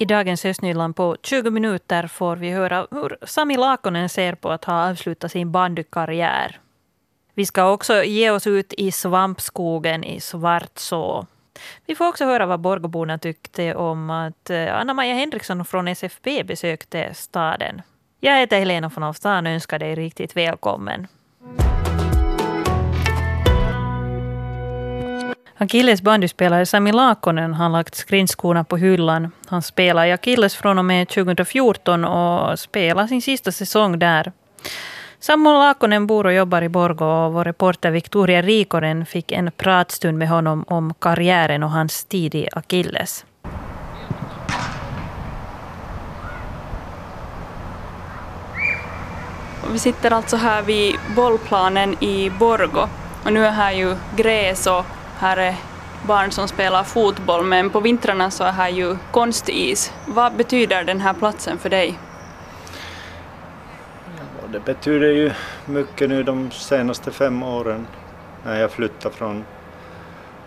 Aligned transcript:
I 0.00 0.04
dagens 0.04 0.44
Östnyland 0.44 0.96
på 0.96 1.16
20 1.22 1.50
minuter 1.50 2.06
får 2.06 2.36
vi 2.36 2.50
höra 2.50 2.86
hur 2.90 3.18
Sami 3.22 3.56
Lakonen 3.56 4.08
ser 4.08 4.34
på 4.34 4.50
att 4.50 4.64
ha 4.64 4.90
avslutat 4.90 5.32
sin 5.32 5.52
bandykarriär. 5.52 6.60
Vi 7.34 7.46
ska 7.46 7.70
också 7.70 8.04
ge 8.04 8.30
oss 8.30 8.46
ut 8.46 8.72
i 8.76 8.92
svampskogen 8.92 10.04
i 10.04 10.20
Svartså. 10.20 11.26
Vi 11.86 11.94
får 11.94 12.08
också 12.08 12.24
höra 12.24 12.46
vad 12.46 12.60
Borgåborna 12.60 13.18
tyckte 13.18 13.74
om 13.74 14.10
att 14.10 14.50
eh, 14.50 14.74
Anna-Maja 14.74 15.14
Henriksson 15.14 15.64
från 15.64 15.88
SFP 15.88 16.44
besökte 16.44 17.14
staden. 17.14 17.82
Jag 18.20 18.40
heter 18.40 18.58
Helena 18.58 18.90
von 18.94 19.04
Alfstan 19.04 19.46
och 19.46 19.52
önskar 19.52 19.78
dig 19.78 19.94
riktigt 19.94 20.36
välkommen. 20.36 21.06
Akilles 25.60 26.02
bandyspelare 26.02 26.66
Sami 26.66 26.92
Laakkonen 26.92 27.54
har 27.54 27.68
lagt 27.68 27.94
skridskorna 27.94 28.64
på 28.64 28.76
hyllan. 28.76 29.30
Han 29.46 29.62
spelar 29.62 30.06
i 30.06 30.12
Akilles 30.12 30.56
från 30.56 30.78
och 30.78 30.84
med 30.84 31.08
2014 31.08 32.04
och 32.04 32.58
spelar 32.58 33.06
sin 33.06 33.22
sista 33.22 33.52
säsong 33.52 33.98
där. 33.98 34.32
Sammo 35.20 35.52
Laakkonen 35.52 36.06
bor 36.06 36.26
och 36.26 36.32
jobbar 36.32 36.62
i 36.62 36.68
Borgå 36.68 37.04
och 37.04 37.32
vår 37.32 37.44
reporter 37.44 37.90
Victoria 37.90 38.42
Rikonen 38.42 39.06
fick 39.06 39.32
en 39.32 39.50
pratstund 39.50 40.18
med 40.18 40.28
honom 40.28 40.64
om 40.68 40.94
karriären 40.94 41.62
och 41.62 41.70
hans 41.70 42.04
tid 42.04 42.34
i 42.34 42.48
Akilles. 42.52 43.24
Vi 49.72 49.78
sitter 49.78 50.10
alltså 50.10 50.36
här 50.36 50.62
vid 50.62 50.96
bollplanen 51.16 52.04
i 52.04 52.30
Borgå 52.30 52.88
och 53.24 53.32
nu 53.32 53.46
är 53.46 53.50
här 53.50 53.72
ju 53.72 53.96
gräs 54.16 54.66
och 54.66 54.84
här 55.18 55.36
är 55.36 55.54
barn 56.06 56.30
som 56.30 56.48
spelar 56.48 56.84
fotboll 56.84 57.44
men 57.44 57.70
på 57.70 57.80
vintrarna 57.80 58.30
så 58.30 58.44
är 58.44 58.52
här 58.52 58.68
ju 58.68 58.96
konstis. 59.10 59.92
Vad 60.06 60.36
betyder 60.36 60.84
den 60.84 61.00
här 61.00 61.14
platsen 61.14 61.58
för 61.58 61.70
dig? 61.70 61.98
Ja, 64.16 64.48
det 64.52 64.60
betyder 64.60 65.08
ju 65.08 65.32
mycket 65.66 66.08
nu 66.08 66.22
de 66.22 66.50
senaste 66.50 67.10
fem 67.10 67.42
åren 67.42 67.86
när 68.44 68.60
jag 68.60 68.70
flyttade 68.70 69.14
från, 69.14 69.44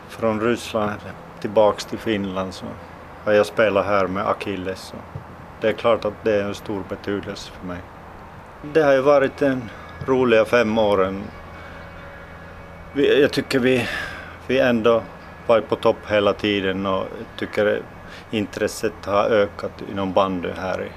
från 0.09 0.42
Ryssland 0.42 0.92
tillbaks 1.42 1.86
till 1.86 1.99
Finland 1.99 2.53
så 2.53 2.66
har 3.25 3.33
jag 3.33 3.45
spelat 3.45 3.86
här 3.86 4.08
med 4.08 4.27
Akilles. 4.27 4.80
Så 4.80 4.95
det 5.61 5.67
är 5.69 5.73
klart 5.73 6.05
att 6.05 6.23
det 6.23 6.36
är 6.36 6.44
en 6.44 6.55
stor 6.55 6.83
betydelse 6.89 7.52
för 7.59 7.67
mig. 7.67 7.80
Det 8.73 8.83
har 8.83 8.94
ju 8.94 9.02
varit 9.02 9.42
en 9.42 9.69
roliga 10.05 10.45
fem 10.45 10.77
åren. 10.77 11.23
Jag 12.94 13.31
tycker 13.31 13.59
vi 13.59 13.88
vi 14.47 14.59
ändå 14.59 15.03
varit 15.47 15.70
på 15.70 15.75
topp 15.75 15.97
hela 16.08 16.34
tiden 16.34 16.86
och 16.86 17.08
tycker 17.38 17.81
intresset 18.31 19.06
har 19.06 19.23
ökat 19.23 19.83
inom 19.92 20.14
bandy 20.14 20.50
här 20.58 20.81
i 20.81 20.92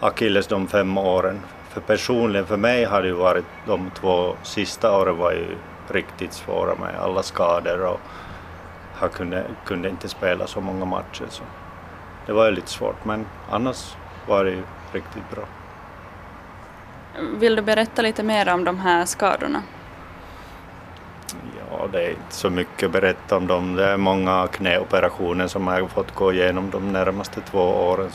Akilles 0.00 0.46
de 0.46 0.66
fem 0.66 0.98
åren. 0.98 1.40
För 1.68 1.80
personligen 1.80 2.46
för 2.46 2.56
mig 2.56 2.84
har 2.84 3.02
det 3.02 3.12
varit 3.12 3.44
de 3.66 3.90
två 3.90 4.36
sista 4.42 4.98
åren 4.98 5.16
var 5.16 5.32
ju 5.32 5.46
riktigt 5.88 6.32
svåra 6.32 6.74
med 6.74 6.94
alla 7.00 7.22
skador 7.22 7.80
och 7.80 8.00
jag 9.00 9.12
kunde, 9.12 9.44
kunde 9.64 9.88
inte 9.88 10.08
spela 10.08 10.46
så 10.46 10.60
många 10.60 10.84
matcher. 10.84 11.24
Så 11.28 11.42
det 12.26 12.32
var 12.32 12.44
ju 12.44 12.50
lite 12.50 12.70
svårt 12.70 13.04
men 13.04 13.26
annars 13.50 13.96
var 14.26 14.44
det 14.44 14.50
ju 14.50 14.62
riktigt 14.92 15.30
bra. 15.30 15.44
Vill 17.38 17.56
du 17.56 17.62
berätta 17.62 18.02
lite 18.02 18.22
mer 18.22 18.48
om 18.48 18.64
de 18.64 18.78
här 18.78 19.04
skadorna? 19.04 19.62
Ja, 21.92 21.98
det 21.98 22.06
är 22.06 22.10
inte 22.10 22.34
så 22.34 22.50
mycket 22.50 22.86
att 22.86 22.92
berätta 22.92 23.36
om 23.36 23.46
dem. 23.46 23.74
Det 23.74 23.84
är 23.84 23.96
många 23.96 24.48
knäoperationer 24.52 25.46
som 25.46 25.66
jag 25.66 25.80
har 25.80 25.88
fått 25.88 26.14
gå 26.14 26.32
igenom 26.32 26.70
de 26.70 26.92
närmaste 26.92 27.40
två 27.40 27.60
åren. 27.60 28.10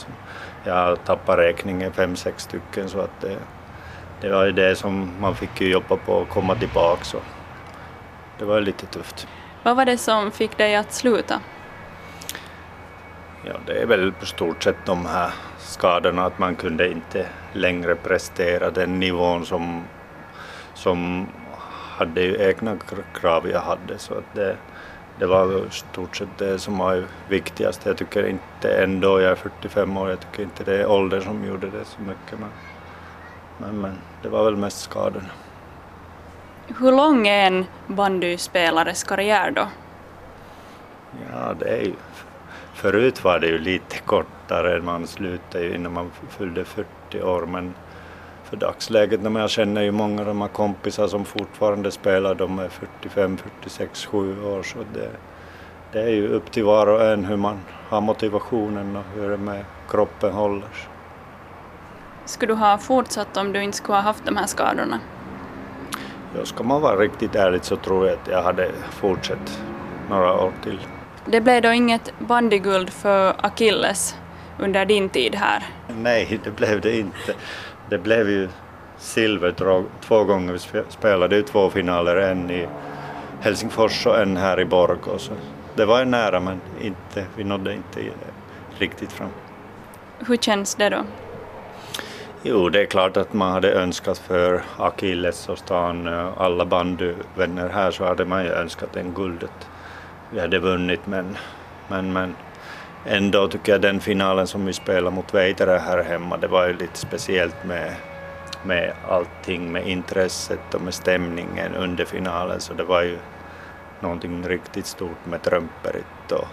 Jag 0.64 0.74
har 0.74 0.96
tappat 0.96 1.38
räkningen, 1.38 1.92
fem, 1.92 2.16
sex 2.16 2.42
stycken, 2.42 2.88
så 2.88 3.00
att 3.00 3.20
det, 3.20 3.36
det 4.20 4.28
var 4.28 4.44
ju 4.44 4.52
det 4.52 4.76
som 4.76 5.10
man 5.20 5.34
fick 5.34 5.60
jobba 5.60 5.96
på 5.96 6.20
att 6.20 6.28
komma 6.28 6.54
tillbaka. 6.54 7.04
Så 7.04 7.18
det 8.38 8.44
var 8.44 8.60
lite 8.60 8.86
tufft. 8.86 9.28
Vad 9.62 9.76
var 9.76 9.84
det 9.84 9.98
som 9.98 10.30
fick 10.30 10.58
dig 10.58 10.76
att 10.76 10.92
sluta? 10.92 11.40
Ja, 13.44 13.54
det 13.66 13.82
är 13.82 13.86
väl 13.86 14.12
på 14.12 14.26
stort 14.26 14.62
sett 14.62 14.86
de 14.86 15.06
här 15.06 15.30
skadorna, 15.58 16.26
att 16.26 16.38
man 16.38 16.56
kunde 16.56 16.92
inte 16.92 17.26
längre 17.52 17.94
prestera 17.94 18.70
den 18.70 19.00
nivån 19.00 19.46
som, 19.46 19.84
som 20.74 21.26
hade 21.98 22.20
ju 22.20 22.42
egna 22.42 22.76
krav 23.14 23.48
jag 23.48 23.60
hade 23.60 23.98
så 23.98 24.14
att 24.14 24.34
det, 24.34 24.56
det 25.18 25.26
var 25.26 25.68
stort 25.70 26.16
sett 26.16 26.38
det 26.38 26.58
som 26.58 26.78
var 26.78 27.04
viktigast. 27.28 27.86
Jag 27.86 27.96
tycker 27.96 28.26
inte 28.26 28.82
ändå, 28.82 29.20
jag 29.20 29.30
är 29.30 29.34
45 29.34 29.96
år, 29.96 30.10
jag 30.10 30.20
tycker 30.20 30.42
inte 30.42 30.64
det 30.64 30.80
är 30.80 30.86
åldern 30.86 31.22
som 31.22 31.44
gjorde 31.44 31.66
det 31.66 31.84
så 31.84 32.00
mycket 32.02 32.38
men, 32.38 32.50
men, 33.58 33.80
men 33.80 33.98
det 34.22 34.28
var 34.28 34.44
väl 34.44 34.56
mest 34.56 34.80
skadorna. 34.80 35.30
Hur 36.78 36.92
lång 36.92 37.28
är 37.28 37.46
en 37.46 37.64
bandyspelares 37.86 39.04
karriär 39.04 39.50
då? 39.50 39.68
Ja, 41.30 41.54
det 41.58 41.68
är 41.68 41.82
ju, 41.82 41.94
förut 42.74 43.24
var 43.24 43.38
det 43.38 43.46
ju 43.46 43.58
lite 43.58 43.98
kortare, 43.98 44.82
man 44.82 45.06
slutade 45.06 45.64
ju 45.64 45.74
innan 45.74 45.92
man 45.92 46.10
fyllde 46.28 46.64
40 46.64 47.22
år 47.22 47.46
men 47.46 47.74
för 48.44 48.56
dagsläget. 48.56 49.20
Men 49.20 49.34
jag 49.36 49.50
känner 49.50 49.82
ju 49.82 49.90
många 49.90 50.20
av 50.20 50.26
de 50.26 50.40
här 50.40 50.48
kompisar 50.48 51.08
som 51.08 51.24
fortfarande 51.24 51.90
spelar, 51.90 52.34
de 52.34 52.58
är 52.58 52.68
45, 52.68 53.36
46, 53.36 54.06
7 54.06 54.44
år 54.44 54.62
så 54.62 54.78
det, 54.94 55.10
det 55.92 56.02
är 56.02 56.08
ju 56.08 56.28
upp 56.28 56.50
till 56.50 56.64
var 56.64 56.86
och 56.86 57.04
en 57.04 57.24
hur 57.24 57.36
man 57.36 57.60
har 57.88 58.00
motivationen 58.00 58.96
och 58.96 59.04
hur 59.14 59.30
det 59.30 59.36
med 59.36 59.64
kroppen 59.88 60.32
håller. 60.32 60.68
Skulle 62.24 62.52
du 62.52 62.56
ha 62.56 62.78
fortsatt 62.78 63.36
om 63.36 63.52
du 63.52 63.62
inte 63.62 63.76
skulle 63.76 63.96
ha 63.96 64.02
haft 64.02 64.24
de 64.24 64.36
här 64.36 64.46
skadorna? 64.46 65.00
Ja, 66.36 66.44
ska 66.44 66.64
man 66.64 66.80
vara 66.82 66.96
riktigt 66.96 67.34
ärlig 67.34 67.64
så 67.64 67.76
tror 67.76 68.06
jag 68.06 68.14
att 68.14 68.28
jag 68.28 68.42
hade 68.42 68.70
fortsatt 68.90 69.60
några 70.10 70.32
år 70.32 70.52
till. 70.62 70.78
Det 71.26 71.40
blev 71.40 71.62
då 71.62 71.72
inget 71.72 72.12
bandyguld 72.18 72.90
för 72.90 73.34
Akilles 73.46 74.16
under 74.58 74.84
din 74.84 75.08
tid 75.08 75.34
här? 75.34 75.62
Nej, 75.88 76.40
det 76.44 76.50
blev 76.50 76.80
det 76.80 76.98
inte 76.98 77.34
det 77.94 77.98
blev 77.98 78.30
ju 78.30 78.48
silver 78.98 79.54
två 80.00 80.24
gånger. 80.24 80.52
Vi 80.52 80.82
spelade 80.88 81.36
ju 81.36 81.42
två 81.42 81.70
finaler, 81.70 82.16
en 82.16 82.50
i 82.50 82.68
Helsingfors 83.40 84.06
och 84.06 84.18
en 84.18 84.36
här 84.36 84.60
i 84.60 84.64
Borgå. 84.64 85.18
Så 85.18 85.32
det 85.74 85.84
var 85.84 85.98
ju 85.98 86.04
nära 86.04 86.40
men 86.40 86.60
inte, 86.80 87.26
vi 87.36 87.44
nådde 87.44 87.74
inte 87.74 88.00
riktigt 88.78 89.12
fram. 89.12 89.28
Hur 90.26 90.36
känns 90.36 90.74
det 90.74 90.88
då? 90.88 91.04
Jo, 92.42 92.68
det 92.68 92.80
är 92.80 92.86
klart 92.86 93.16
att 93.16 93.32
man 93.32 93.52
hade 93.52 93.72
önskat 93.72 94.18
för 94.18 94.62
Akilles 94.76 95.48
och 95.48 95.58
stan, 95.58 96.08
alla 96.36 96.66
bandyvänner 96.66 97.68
här, 97.68 97.90
så 97.90 98.04
hade 98.04 98.24
man 98.24 98.44
ju 98.44 98.50
önskat 98.50 98.96
en 98.96 99.14
guldet. 99.14 99.68
Vi 100.30 100.40
hade 100.40 100.58
vunnit 100.58 101.00
men, 101.06 101.36
men, 101.88 102.12
men 102.12 102.34
ändå 103.04 103.48
tycker 103.48 103.72
jag 103.72 103.80
den 103.80 104.00
finalen 104.00 104.46
som 104.46 104.66
vi 104.66 104.72
spelade 104.72 105.16
mot 105.16 105.34
Veitare 105.34 105.78
här 105.78 106.02
hemma, 106.02 106.36
det 106.36 106.48
var 106.48 106.66
ju 106.66 106.72
lite 106.72 106.98
speciellt 106.98 107.64
med, 107.64 107.94
med 108.64 108.92
allting, 109.08 109.72
med 109.72 109.88
intresset 109.88 110.74
och 110.74 110.80
med 110.80 110.94
stämningen 110.94 111.74
under 111.74 112.04
finalen, 112.04 112.60
så 112.60 112.74
det 112.74 112.84
var 112.84 113.02
ju 113.02 113.18
någonting 114.00 114.48
riktigt 114.48 114.86
stort 114.86 115.26
med 115.26 115.42
Trumperit 115.42 116.32
och 116.32 116.48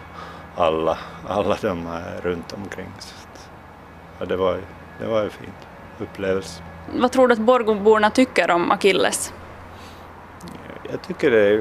alla, 0.55 0.97
alla 1.27 1.57
de 1.61 1.85
här 1.85 2.21
runt 2.21 2.53
omkring. 2.53 2.91
Så 2.99 3.15
ja, 4.19 4.25
det 4.25 4.37
var 4.37 4.55
ju, 4.55 4.61
det 4.99 5.05
var 5.05 5.23
ju 5.23 5.29
fint 5.29 5.67
upplevelse. 5.99 6.63
Vad 6.99 7.11
tror 7.11 7.27
du 7.27 7.33
att 7.33 7.39
Borgåborna 7.39 8.09
tycker 8.09 8.51
om 8.51 8.71
Akilles? 8.71 9.33
Jag 10.91 11.01
tycker 11.01 11.31
det, 11.31 11.57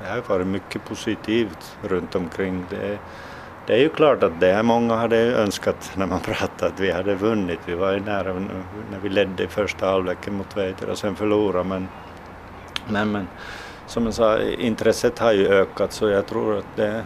det 0.00 0.10
har 0.10 0.20
varit 0.28 0.46
mycket 0.46 0.84
positivt 0.84 1.76
runt 1.82 2.14
omkring. 2.14 2.66
Det, 2.70 2.98
det 3.66 3.72
är 3.72 3.78
ju 3.78 3.88
klart 3.88 4.22
att 4.22 4.40
det 4.40 4.50
är 4.50 4.62
många 4.62 4.94
hade 4.94 5.16
önskat 5.16 5.92
när 5.96 6.06
man 6.06 6.20
pratade 6.24 6.72
att 6.72 6.80
vi 6.80 6.90
hade 6.92 7.14
vunnit. 7.14 7.60
Vi 7.64 7.74
var 7.74 7.92
ju 7.92 8.00
nära 8.00 8.32
när 8.90 8.98
vi 9.02 9.08
ledde 9.08 9.44
i 9.44 9.46
första 9.46 9.86
halvleken 9.86 10.34
mot 10.34 10.56
Veiter 10.56 10.90
och 10.90 10.98
sen 10.98 11.16
förlorade 11.16 11.68
men, 11.68 11.88
men, 12.88 13.12
men 13.12 13.28
som 13.86 14.04
jag 14.04 14.14
sa, 14.14 14.38
intresset 14.40 15.18
har 15.18 15.32
ju 15.32 15.48
ökat 15.48 15.92
så 15.92 16.08
jag 16.08 16.26
tror 16.26 16.58
att 16.58 16.76
det, 16.76 17.04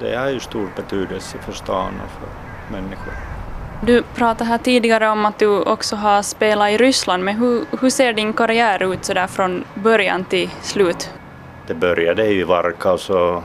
det 0.00 0.16
har 0.16 0.28
ju 0.28 0.40
stor 0.40 0.68
betydelse 0.76 1.38
för 1.38 1.52
stan 1.52 1.92
och 2.04 2.10
för 2.10 2.28
människor. 2.72 3.12
Du 3.82 4.02
pratade 4.02 4.50
här 4.50 4.58
tidigare 4.58 5.08
om 5.08 5.26
att 5.26 5.38
du 5.38 5.60
också 5.60 5.96
har 5.96 6.22
spelat 6.22 6.70
i 6.70 6.76
Ryssland, 6.76 7.24
men 7.24 7.36
hur, 7.36 7.64
hur 7.80 7.90
ser 7.90 8.12
din 8.12 8.32
karriär 8.32 8.92
ut 8.92 9.04
sådär 9.04 9.26
från 9.26 9.64
början 9.74 10.24
till 10.24 10.50
slut? 10.62 11.10
Det 11.66 11.74
började 11.74 12.26
i 12.26 12.42
Varkaus 12.42 13.10
och 13.10 13.42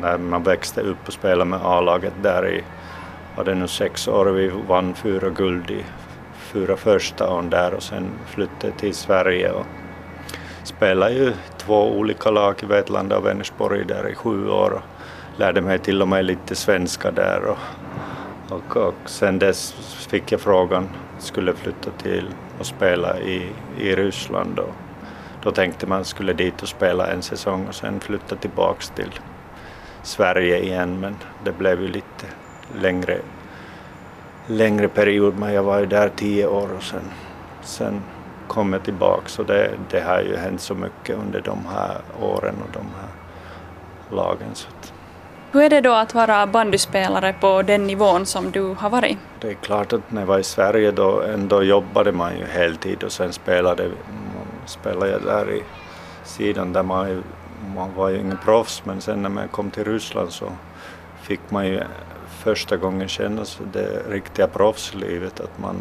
när 0.00 0.18
man 0.18 0.42
växte 0.42 0.80
upp 0.80 1.06
och 1.06 1.12
spelade 1.12 1.50
med 1.50 1.60
A-laget 1.62 2.12
där 2.22 2.48
i, 2.48 2.64
var 3.36 3.44
det 3.44 3.54
nu 3.54 3.68
sex 3.68 4.08
år, 4.08 4.26
vi 4.26 4.50
vann 4.68 4.94
fyra 4.94 5.30
guld 5.30 5.70
i 5.70 5.84
fyra 6.52 6.76
första 6.76 7.32
åren 7.32 7.50
där 7.50 7.74
och 7.74 7.82
sen 7.82 8.10
flyttade 8.26 8.72
till 8.72 8.94
Sverige 8.94 9.50
och 9.50 9.66
spelade 10.62 11.12
ju 11.12 11.32
två 11.58 11.98
olika 11.98 12.30
lag 12.30 12.54
i 12.62 12.66
Vetlanda 12.66 13.18
och 13.18 13.26
Vänersborg 13.26 13.84
där 13.84 14.08
i 14.08 14.14
sju 14.14 14.48
år 14.48 14.70
och 14.70 14.82
lärde 15.36 15.60
mig 15.60 15.78
till 15.78 16.02
och 16.02 16.08
med 16.08 16.24
lite 16.24 16.54
svenska 16.54 17.10
där 17.10 17.40
och, 17.44 17.58
och, 18.56 18.76
och 18.76 18.94
sen 19.04 19.38
dess 19.38 19.72
fick 20.10 20.32
jag 20.32 20.40
frågan, 20.40 20.88
skulle 21.18 21.52
flytta 21.52 21.90
till 21.90 22.26
och 22.58 22.66
spela 22.66 23.18
i, 23.18 23.48
i 23.78 23.94
Ryssland 23.94 24.58
och 24.58 24.74
då 25.42 25.50
tänkte 25.52 25.86
man 25.86 26.04
skulle 26.04 26.32
dit 26.32 26.62
och 26.62 26.68
spela 26.68 27.06
en 27.06 27.22
säsong 27.22 27.66
och 27.68 27.74
sen 27.74 28.00
flytta 28.00 28.36
tillbaks 28.36 28.90
till 28.90 29.10
Sverige 30.02 30.58
igen 30.58 31.00
men 31.00 31.16
det 31.44 31.52
blev 31.52 31.80
ju 31.80 31.88
lite 31.88 32.26
längre, 32.80 33.18
längre 34.46 34.88
period 34.88 35.38
men 35.38 35.52
jag 35.52 35.62
var 35.62 35.78
ju 35.78 35.86
där 35.86 36.10
tio 36.16 36.46
år 36.46 36.68
och 36.76 36.82
sen, 36.82 37.10
sen 37.62 38.02
kom 38.48 38.72
jag 38.72 38.82
tillbaks 38.82 39.38
och 39.38 39.46
det, 39.46 39.70
det 39.90 40.00
har 40.00 40.20
ju 40.20 40.36
hänt 40.36 40.60
så 40.60 40.74
mycket 40.74 41.16
under 41.16 41.40
de 41.40 41.58
här 41.74 42.00
åren 42.20 42.54
och 42.64 42.72
de 42.72 42.86
här 43.00 43.10
lagen. 44.16 44.48
Så 44.54 44.68
att. 44.68 44.92
Hur 45.52 45.62
är 45.62 45.70
det 45.70 45.80
då 45.80 45.92
att 45.92 46.14
vara 46.14 46.46
bandyspelare 46.46 47.34
på 47.40 47.62
den 47.62 47.86
nivån 47.86 48.26
som 48.26 48.50
du 48.50 48.74
har 48.78 48.90
varit? 48.90 49.18
Det 49.40 49.48
är 49.48 49.54
klart 49.54 49.92
att 49.92 50.12
när 50.12 50.22
jag 50.22 50.26
var 50.26 50.38
i 50.38 50.42
Sverige 50.42 50.90
då 50.90 51.22
ändå 51.22 51.62
jobbade 51.62 52.12
man 52.12 52.38
ju 52.38 52.44
heltid 52.44 53.02
och 53.02 53.12
sen 53.12 53.32
spelade, 53.32 53.90
spelade 54.66 55.10
jag 55.10 55.22
där 55.22 55.50
i 55.50 55.62
sidan 56.24 56.72
där 56.72 56.82
man, 56.82 57.24
man 57.74 57.94
var 57.94 58.08
ju 58.08 58.18
ingen 58.18 58.38
proffs 58.44 58.82
men 58.84 59.00
sen 59.00 59.22
när 59.22 59.28
man 59.28 59.48
kom 59.48 59.70
till 59.70 59.84
Ryssland 59.84 60.30
så 60.30 60.52
fick 61.22 61.40
man 61.48 61.66
ju 61.66 61.80
första 62.28 62.76
gången 62.76 63.08
känna 63.08 63.44
det 63.72 64.02
riktiga 64.08 64.46
proffslivet 64.46 65.40
att 65.40 65.58
man 65.58 65.76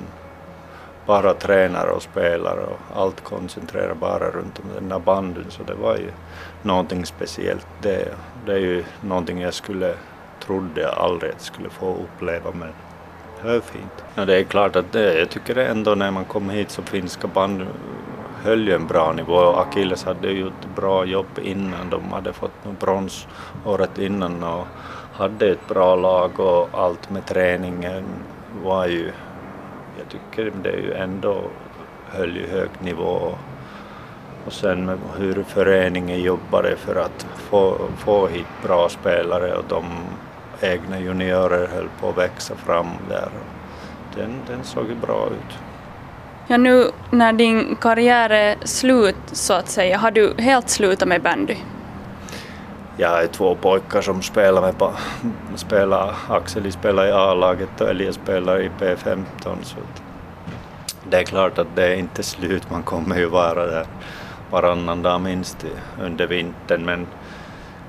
bara 1.06 1.34
tränar 1.34 1.88
och 1.88 2.02
spelar 2.02 2.58
och 2.58 3.02
allt 3.02 3.24
koncentrerar 3.24 3.96
bara 3.96 4.32
runt 4.32 4.60
om 4.60 4.66
den 4.76 4.90
där 4.90 5.00
banden 5.00 5.46
så 5.50 5.64
det 5.64 5.74
var 5.74 5.96
ju 5.96 6.12
någonting 6.62 7.06
speciellt 7.06 7.68
det. 7.82 8.14
Det 8.46 8.54
är 8.54 8.60
ju 8.60 8.84
någonting 9.02 9.42
jag 9.42 9.54
skulle 9.54 9.94
trodde 10.46 10.82
jag 10.82 10.94
aldrig 10.94 11.32
att 11.32 11.42
skulle 11.42 11.70
få 11.70 11.96
uppleva 11.96 12.52
men 12.52 12.70
det 13.42 13.50
är 13.50 13.60
fint. 13.60 14.04
Ja, 14.16 14.26
det 14.26 14.40
är 14.40 14.44
klart 14.44 14.76
att 14.76 14.92
det, 14.92 15.20
jag 15.20 15.30
tycker 15.30 15.56
ändå 15.56 15.96
när 15.96 16.12
man 16.12 16.26
kom 16.26 16.50
hit 16.50 16.72
så 16.72 16.82
finska 16.82 17.28
band 17.28 17.68
höll 18.44 18.68
ju 18.68 18.74
en 18.74 18.88
bra 18.88 19.14
nivå. 19.14 19.40
Akilles 19.40 20.04
hade 20.04 20.32
gjort 20.32 20.54
ett 20.62 20.76
bra 20.76 21.06
jobb 21.06 21.40
innan, 21.42 21.90
de 21.90 22.12
hade 22.12 22.34
fått 22.34 22.80
brons 22.80 23.28
året 23.66 23.98
innan 23.98 24.44
och 24.44 24.68
hade 25.14 25.50
ett 25.50 25.68
bra 25.68 25.96
lag 25.96 26.40
och 26.40 26.70
allt 26.74 27.10
med 27.10 27.26
träningen 27.26 28.04
var 28.64 28.88
ju 28.88 29.12
jag 30.00 30.10
tycker 30.10 30.52
det 30.64 30.70
är 30.70 30.78
ju 30.78 30.94
ändå 30.94 31.42
höll 32.08 32.38
ju 32.38 32.48
hög 32.48 32.70
nivå. 32.80 33.36
Och 34.46 34.54
sen 34.54 34.86
med 34.86 34.98
hur 35.18 35.44
föreningen 35.44 36.22
jobbade 36.22 36.76
för 36.76 36.96
att 36.96 37.28
få, 37.36 37.78
få 37.98 38.28
hit 38.28 38.48
bra 38.64 38.90
spelare 38.90 39.54
och 39.54 39.66
de 39.68 39.86
egna 40.62 41.00
juniorer 41.00 41.68
höll 41.68 41.90
på 42.00 42.10
att 42.10 42.18
växa 42.18 42.56
fram 42.56 42.88
där. 43.10 43.30
Den, 44.16 44.42
den 44.48 44.64
såg 44.64 44.88
ju 44.90 44.96
bra 44.96 45.28
ut. 45.28 45.69
Ja, 46.52 46.58
nu 46.58 46.92
när 47.12 47.34
din 47.34 47.76
karriär 47.76 48.30
är 48.30 48.58
slut 48.64 49.16
så 49.26 49.54
att 49.54 49.70
säga, 49.70 49.98
har 49.98 50.12
du 50.12 50.34
helt 50.38 50.70
slutat 50.70 51.08
med 51.08 51.22
bandy? 51.22 51.56
Jag 52.98 53.10
har 53.10 53.28
två 53.28 53.56
pojkar 53.56 54.02
som 54.02 54.22
spelar 54.22 54.62
med 54.62 54.76
spelar, 55.56 56.16
Axel 56.30 56.72
spelar 56.72 57.08
i 57.08 57.12
A-laget 57.12 57.82
och 57.82 57.90
Elias 57.90 58.16
spelar 58.16 58.62
i 58.62 58.70
P15 58.80 59.26
så 59.64 59.78
det 61.10 61.18
är 61.18 61.24
klart 61.24 61.58
att 61.58 61.76
det 61.76 61.86
är 61.86 61.96
inte 61.96 62.24
slut, 62.24 62.72
man 62.72 62.84
kommer 62.84 63.18
ju 63.18 63.26
vara 63.26 63.66
där 63.66 63.86
varannan 64.52 65.02
dag 65.02 65.22
minst 65.22 65.66
under 66.02 66.28
vintern 66.28 66.86
men 66.86 67.08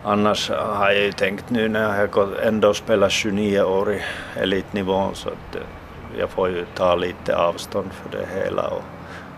annars 0.04 0.50
har 0.50 0.90
jag 0.90 1.04
ju 1.04 1.12
tänkt 1.12 1.50
nu 1.50 1.68
när 1.68 2.00
jag 2.00 2.46
ändå 2.46 2.74
spelar 2.74 3.08
29 3.08 3.62
år 3.62 3.92
i 3.92 4.02
elitnivån 4.36 5.14
så 5.14 5.28
att 5.28 5.56
jag 6.18 6.30
får 6.30 6.48
ju 6.48 6.64
ta 6.74 6.94
lite 6.94 7.36
avstånd 7.36 7.90
för 7.92 8.18
det 8.18 8.26
hela 8.34 8.68
och 8.68 8.82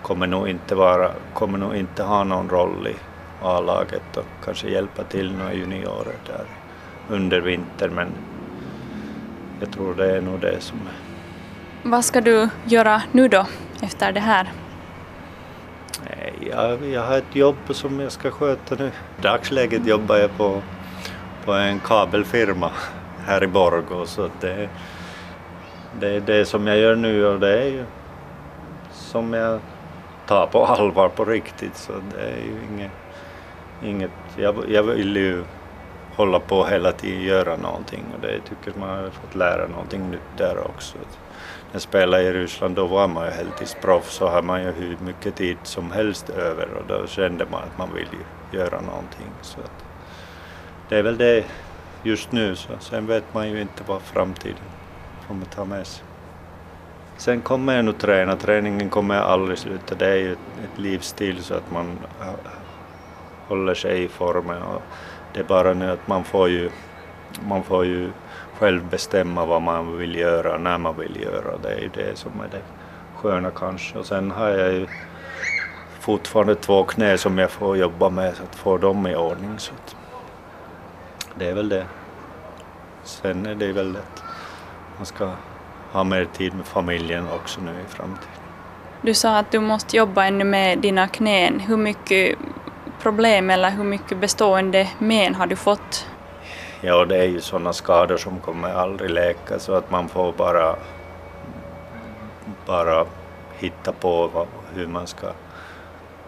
kommer 0.02 0.26
nog 0.26 0.48
inte, 0.48 0.74
vara, 0.74 1.10
kommer 1.34 1.58
nog 1.58 1.76
inte 1.76 2.02
ha 2.02 2.24
någon 2.24 2.48
roll 2.48 2.88
i 2.88 2.96
A-laget 3.42 4.16
och 4.16 4.26
kanske 4.44 4.68
hjälpa 4.68 5.02
till 5.02 5.32
några 5.32 5.54
juniorer 5.54 6.16
där 6.26 6.44
under 7.08 7.40
vintern 7.40 7.94
men 7.94 8.08
jag 9.60 9.72
tror 9.72 9.94
det 9.94 10.16
är 10.16 10.20
nog 10.20 10.40
det 10.40 10.60
som 10.60 10.78
är. 10.78 11.12
Vad 11.90 12.04
ska 12.04 12.20
du 12.20 12.48
göra 12.64 13.02
nu 13.12 13.28
då 13.28 13.46
efter 13.82 14.12
det 14.12 14.20
här? 14.20 14.52
Jag, 16.50 16.86
jag 16.86 17.02
har 17.02 17.18
ett 17.18 17.36
jobb 17.36 17.56
som 17.70 18.00
jag 18.00 18.12
ska 18.12 18.30
sköta 18.30 18.74
nu. 18.74 18.86
I 18.86 19.22
dagsläget 19.22 19.86
jobbar 19.86 20.16
jag 20.16 20.36
på, 20.36 20.62
på 21.44 21.52
en 21.52 21.80
kabelfirma 21.80 22.70
här 23.26 23.44
i 23.44 23.46
Borgå 23.46 24.06
så 24.06 24.28
det, 24.40 24.68
det 26.00 26.08
är 26.08 26.20
det 26.20 26.44
som 26.44 26.66
jag 26.66 26.78
gör 26.78 26.96
nu 26.96 27.26
och 27.26 27.40
det 27.40 27.62
är 27.62 27.68
ju 27.68 27.84
som 28.92 29.32
jag 29.32 29.60
tar 30.26 30.46
på 30.46 30.66
allvar 30.66 31.08
på 31.08 31.24
riktigt 31.24 31.76
så 31.76 31.92
det 32.14 32.22
är 32.22 32.36
ju 32.36 32.74
inget 32.74 32.90
inget, 33.84 34.10
jag, 34.36 34.70
jag 34.70 34.82
vill 34.82 35.16
ju 35.16 35.44
hålla 36.16 36.40
på 36.40 36.64
hela 36.64 36.92
tiden 36.92 37.22
göra 37.22 37.56
någonting 37.56 38.04
och 38.14 38.20
det 38.20 38.40
tycker 38.40 38.80
man 38.80 38.88
har 38.88 39.10
fått 39.10 39.34
lära 39.34 39.68
någonting 39.68 40.10
nytt 40.10 40.38
där 40.38 40.58
också. 40.58 40.98
När 40.98 41.72
jag 41.72 41.82
spelade 41.82 42.22
i 42.22 42.32
Ryssland 42.32 42.76
då 42.76 42.86
var 42.86 43.08
man 43.08 43.24
ju 43.24 43.30
heltidsproffs 43.30 44.14
så 44.14 44.28
har 44.28 44.42
man 44.42 44.62
ju 44.62 44.72
hur 44.72 44.96
mycket 45.04 45.36
tid 45.36 45.56
som 45.62 45.90
helst 45.90 46.30
över 46.30 46.68
och 46.74 46.86
då 46.88 47.06
kände 47.06 47.46
man 47.50 47.62
att 47.62 47.78
man 47.78 47.94
vill 47.94 48.08
ju 48.12 48.58
göra 48.58 48.80
någonting. 48.80 49.30
Så 49.40 49.60
att 49.60 49.84
det 50.88 50.98
är 50.98 51.02
väl 51.02 51.18
det 51.18 51.44
just 52.02 52.32
nu 52.32 52.56
så 52.56 52.72
sen 52.80 53.06
vet 53.06 53.34
man 53.34 53.50
ju 53.50 53.60
inte 53.60 53.82
vad 53.86 54.02
framtiden 54.02 54.81
kommer 55.32 55.46
ta 55.46 55.64
med 55.64 55.86
sig. 55.86 56.04
Sen 57.16 57.40
kommer 57.40 57.76
jag 57.76 57.84
nog 57.84 57.98
träna, 57.98 58.36
träningen 58.36 58.90
kommer 58.90 59.14
jag 59.14 59.24
aldrig 59.24 59.58
sluta. 59.58 59.94
Det 59.94 60.06
är 60.06 60.16
ju 60.16 60.32
ett 60.32 60.78
livsstil 60.78 61.42
så 61.42 61.54
att 61.54 61.70
man 61.70 61.98
äh, 62.20 62.28
äh, 62.28 62.34
håller 63.48 63.74
sig 63.74 64.04
i 64.04 64.08
formen. 64.08 64.62
Och 64.62 64.82
det 65.34 65.40
är 65.40 65.44
bara 65.44 65.74
nu 65.74 65.90
att 65.90 66.08
man 66.08 66.24
får 66.24 66.48
ju, 66.48 66.70
man 67.48 67.62
får 67.62 67.84
ju 67.84 68.10
själv 68.58 68.88
bestämma 68.90 69.46
vad 69.46 69.62
man 69.62 69.98
vill 69.98 70.16
göra, 70.16 70.58
när 70.58 70.78
man 70.78 70.98
vill 70.98 71.20
göra. 71.22 71.58
Det 71.62 71.72
är 71.72 71.80
ju 71.80 71.90
det 71.94 72.18
som 72.18 72.40
är 72.40 72.48
det 72.50 72.62
sköna 73.16 73.50
kanske. 73.50 73.98
Och 73.98 74.06
sen 74.06 74.30
har 74.30 74.48
jag 74.48 74.72
ju 74.72 74.86
fortfarande 76.00 76.54
två 76.54 76.84
knä 76.84 77.18
som 77.18 77.38
jag 77.38 77.50
får 77.50 77.76
jobba 77.76 78.10
med 78.10 78.36
så 78.36 78.42
att 78.42 78.54
få 78.54 78.78
dem 78.78 79.06
i 79.06 79.16
ordning. 79.16 79.58
Så 79.58 79.72
att 79.72 79.96
det 81.38 81.48
är 81.48 81.54
väl 81.54 81.68
det. 81.68 81.86
Sen 83.04 83.46
är 83.46 83.54
det 83.54 83.72
väl 83.72 83.92
lätt 83.92 84.31
man 85.02 85.06
ska 85.06 85.30
ha 85.92 86.04
mer 86.04 86.24
tid 86.24 86.54
med 86.54 86.66
familjen 86.66 87.26
också 87.34 87.60
nu 87.60 87.70
i 87.70 87.88
framtiden. 87.88 88.28
Du 89.02 89.14
sa 89.14 89.38
att 89.38 89.50
du 89.50 89.60
måste 89.60 89.96
jobba 89.96 90.24
ännu 90.24 90.44
med 90.44 90.78
dina 90.78 91.08
knän. 91.08 91.60
Hur 91.60 91.76
mycket 91.76 92.38
problem 93.00 93.50
eller 93.50 93.70
hur 93.70 93.84
mycket 93.84 94.18
bestående 94.18 94.88
men 94.98 95.34
har 95.34 95.46
du 95.46 95.56
fått? 95.56 96.06
Ja, 96.80 97.04
det 97.04 97.16
är 97.16 97.24
ju 97.24 97.40
sådana 97.40 97.72
skador 97.72 98.16
som 98.16 98.40
kommer 98.40 98.68
aldrig 98.68 99.10
läka 99.10 99.58
så 99.58 99.74
att 99.74 99.90
man 99.90 100.08
får 100.08 100.32
bara, 100.32 100.76
bara 102.66 103.06
hitta 103.58 103.92
på 103.92 104.26
vad, 104.26 104.46
hur 104.74 104.86
man 104.86 105.06
ska 105.06 105.26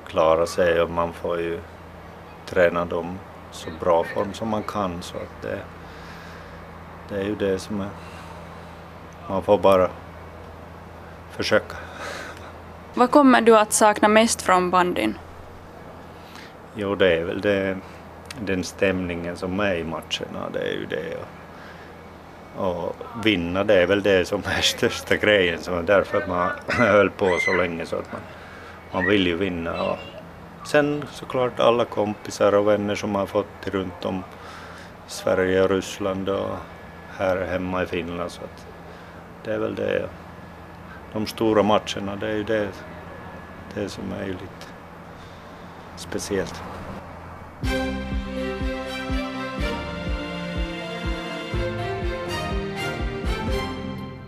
klara 0.06 0.46
sig 0.46 0.82
och 0.82 0.90
man 0.90 1.12
får 1.12 1.40
ju 1.40 1.60
träna 2.46 2.84
dem 2.84 3.18
så 3.50 3.70
bra 3.80 4.04
form 4.04 4.32
som 4.32 4.48
man 4.48 4.62
kan 4.62 5.02
så 5.02 5.16
att 5.16 5.42
det, 5.42 5.58
det 7.08 7.20
är 7.20 7.24
ju 7.24 7.34
det 7.34 7.58
som 7.58 7.80
är, 7.80 7.88
man 9.28 9.42
får 9.42 9.58
bara 9.58 9.90
försöka. 11.30 11.76
Vad 12.94 13.10
kommer 13.10 13.40
du 13.40 13.58
att 13.58 13.72
sakna 13.72 14.08
mest 14.08 14.42
från 14.42 14.70
bandyn? 14.70 15.18
Jo, 16.74 16.94
det 16.94 17.16
är 17.16 17.24
väl 17.24 17.40
det, 17.40 17.78
den 18.40 18.64
stämningen 18.64 19.36
som 19.36 19.60
är 19.60 19.74
i 19.74 19.84
matcherna, 19.84 20.50
det 20.52 20.58
är 20.58 20.72
ju 20.72 20.86
det. 20.86 21.16
Och, 21.16 22.76
och 22.76 22.96
vinna, 23.24 23.64
det 23.64 23.82
är 23.82 23.86
väl 23.86 24.02
det 24.02 24.24
som 24.24 24.42
är 24.44 24.60
största 24.60 25.16
grejen, 25.16 25.58
så 25.62 25.82
därför 25.82 26.18
att 26.18 26.28
man 26.28 26.50
höll 26.68 27.10
på 27.10 27.38
så 27.40 27.52
länge 27.52 27.86
så 27.86 27.96
att 27.96 28.12
man, 28.12 28.20
man 28.92 29.06
vill 29.06 29.26
ju 29.26 29.36
vinna. 29.36 29.82
Och 29.82 29.98
sen 30.66 31.04
såklart 31.10 31.60
alla 31.60 31.84
kompisar 31.84 32.54
och 32.54 32.68
vänner 32.68 32.94
som 32.94 33.14
har 33.14 33.26
fått 33.26 33.66
runt 33.66 34.04
om 34.04 34.22
Sverige 35.06 35.62
och 35.62 35.70
Ryssland 35.70 36.28
och 36.28 36.56
här 37.18 37.46
hemma 37.46 37.82
i 37.82 37.86
Finland. 37.86 38.30
Så 38.30 38.40
att 38.42 38.66
det 39.44 39.54
är 39.54 39.58
väl 39.58 39.74
det. 39.74 40.08
De 41.12 41.26
stora 41.26 41.62
matcherna, 41.62 42.16
det 42.16 42.28
är 42.28 42.36
ju 42.36 42.44
det, 42.44 42.68
det 43.74 43.88
som 43.88 44.12
är 44.12 44.24
ju 44.24 44.32
lite 44.32 44.66
speciellt. 45.96 46.62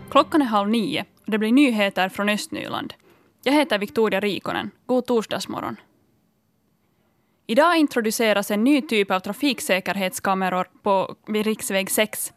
Klockan 0.09 0.41
är 0.41 0.45
halv 0.45 0.69
nio 0.69 1.05
och 1.25 1.31
det 1.31 1.37
blir 1.37 1.51
nyheter 1.51 2.09
från 2.09 2.29
Östnyland. 2.29 2.93
Jag 3.43 3.53
heter 3.53 3.77
Victoria 3.77 4.19
Rikonen. 4.19 4.71
God 4.85 5.05
torsdagsmorgon. 5.05 5.75
Idag 7.47 7.77
introduceras 7.77 8.51
en 8.51 8.63
ny 8.63 8.81
typ 8.81 9.11
av 9.11 9.19
trafiksäkerhetskameror 9.19 10.67
på 10.83 11.15
riksväg 11.27 11.91
6. 11.91 12.33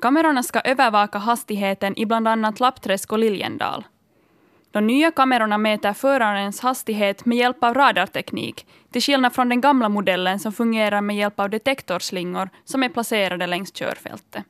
Kamerorna 0.00 0.42
ska 0.42 0.60
övervaka 0.60 1.18
hastigheten 1.18 1.98
i 1.98 2.06
bland 2.06 2.28
annat 2.28 2.60
Lappträsk 2.60 3.12
och 3.12 3.18
Liljendal. 3.18 3.84
De 4.70 4.86
nya 4.86 5.10
kamerorna 5.10 5.58
mäter 5.58 5.92
förarens 5.92 6.60
hastighet 6.60 7.24
med 7.24 7.38
hjälp 7.38 7.64
av 7.64 7.74
radarteknik, 7.74 8.66
till 8.92 9.02
skillnad 9.02 9.32
från 9.32 9.48
den 9.48 9.60
gamla 9.60 9.88
modellen 9.88 10.38
som 10.38 10.52
fungerar 10.52 11.00
med 11.00 11.16
hjälp 11.16 11.40
av 11.40 11.50
detektorslingor 11.50 12.48
som 12.64 12.82
är 12.82 12.88
placerade 12.88 13.46
längs 13.46 13.72
körfältet. 13.72 14.44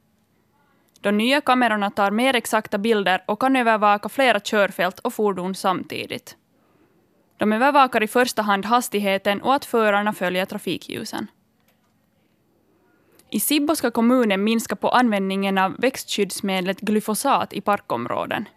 De 1.01 1.13
nya 1.13 1.41
kamerorna 1.41 1.91
tar 1.91 2.11
mer 2.11 2.37
exakta 2.37 2.79
bilder 2.79 3.25
och 3.27 3.41
kan 3.41 3.57
övervaka 3.57 4.09
flera 4.09 4.41
körfält 4.41 4.99
och 4.99 5.15
fordon 5.15 5.55
samtidigt. 5.55 6.37
De 7.37 7.53
övervakar 7.53 8.03
i 8.03 8.07
första 8.07 8.43
hand 8.43 8.67
hastigheten 8.67 9.43
och 9.43 9.55
att 9.55 9.65
förarna 9.65 10.13
följer 10.13 10.45
trafikljusen. 10.45 11.27
I 13.31 13.41
Sibbo 13.41 13.77
ska 13.77 13.91
kommunen 13.91 14.45
minska 14.45 14.77
på 14.77 14.89
användningen 14.89 15.59
av 15.59 15.77
växtskyddsmedlet 15.79 16.81
glyfosat 16.81 17.53
i 17.53 17.61
parkområden. 17.61 18.49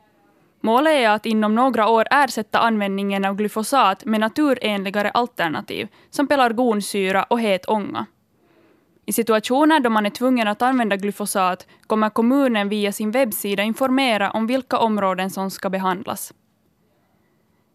Målet 0.62 0.92
är 0.92 1.10
att 1.10 1.26
inom 1.26 1.56
några 1.56 1.88
år 1.90 2.08
ersätta 2.12 2.60
användningen 2.60 3.26
av 3.26 3.36
glyfosat 3.36 4.06
med 4.06 4.20
naturenligare 4.20 5.10
alternativ 5.10 5.88
som 6.10 6.28
pelargonsyra 6.28 7.24
och 7.24 7.40
het 7.40 7.66
ånga. 7.70 8.06
I 9.06 9.14
situationer 9.14 9.80
då 9.80 9.90
man 9.90 10.06
är 10.06 10.10
tvungen 10.10 10.48
att 10.48 10.62
använda 10.62 10.96
glyfosat 10.96 11.68
kommer 11.88 12.10
kommunen 12.10 12.70
via 12.70 12.92
sin 12.92 13.12
webbsida 13.12 13.64
informera 13.64 14.32
om 14.32 14.48
vilka 14.48 14.78
områden 14.78 15.30
som 15.30 15.52
ska 15.52 15.70
behandlas. 15.70 16.34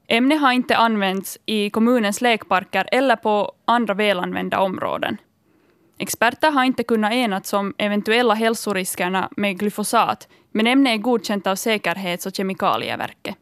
Ämnet 0.09 0.41
har 0.41 0.53
inte 0.53 0.77
använts 0.77 1.39
i 1.47 1.71
kommunens 1.71 2.21
lekparker 2.21 2.89
eller 2.93 3.17
på 3.17 3.53
andra 3.65 3.95
välanvända 3.95 4.61
områden. 4.61 5.17
Experter 5.99 6.51
har 6.51 6.65
inte 6.65 6.83
kunnat 6.83 7.13
enas 7.13 7.53
om 7.53 7.75
eventuella 7.79 8.35
hälsoriskerna 8.35 9.29
med 9.37 9.59
glyfosat, 9.59 10.29
men 10.53 10.67
ämnet 10.67 10.93
är 10.93 11.03
godkänt 11.03 11.47
av 11.47 11.57
Säkerhets 11.57 12.27
och 12.27 12.35
kemikalieverket. 12.35 13.37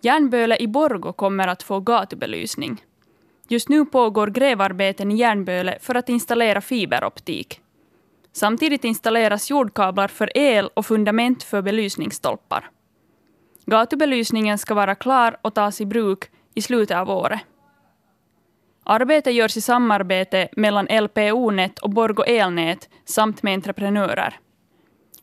Järnböle 0.00 0.56
i 0.56 0.68
Borgo 0.68 1.12
kommer 1.12 1.48
att 1.48 1.62
få 1.62 1.80
gatubelysning. 1.80 2.84
Just 3.48 3.68
nu 3.68 3.84
pågår 3.84 4.26
grävarbeten 4.26 5.10
i 5.10 5.16
Järnböle 5.16 5.78
för 5.80 5.94
att 5.94 6.08
installera 6.08 6.60
fiberoptik. 6.60 7.60
Samtidigt 8.32 8.84
installeras 8.84 9.50
jordkablar 9.50 10.08
för 10.08 10.38
el 10.38 10.70
och 10.74 10.86
fundament 10.86 11.42
för 11.42 11.62
belysningsstolpar. 11.62 12.70
Gatubelysningen 13.66 14.58
ska 14.58 14.74
vara 14.74 14.94
klar 14.94 15.36
och 15.42 15.54
tas 15.54 15.80
i 15.80 15.86
bruk 15.86 16.24
i 16.54 16.62
slutet 16.62 16.96
av 16.96 17.10
året. 17.10 17.40
Arbetet 18.84 19.34
görs 19.34 19.56
i 19.56 19.60
samarbete 19.60 20.48
mellan 20.56 20.86
LPO-nät 20.86 21.78
och 21.78 21.90
Borgo 21.90 22.22
Elnät 22.22 22.88
samt 23.04 23.42
med 23.42 23.54
entreprenörer. 23.54 24.38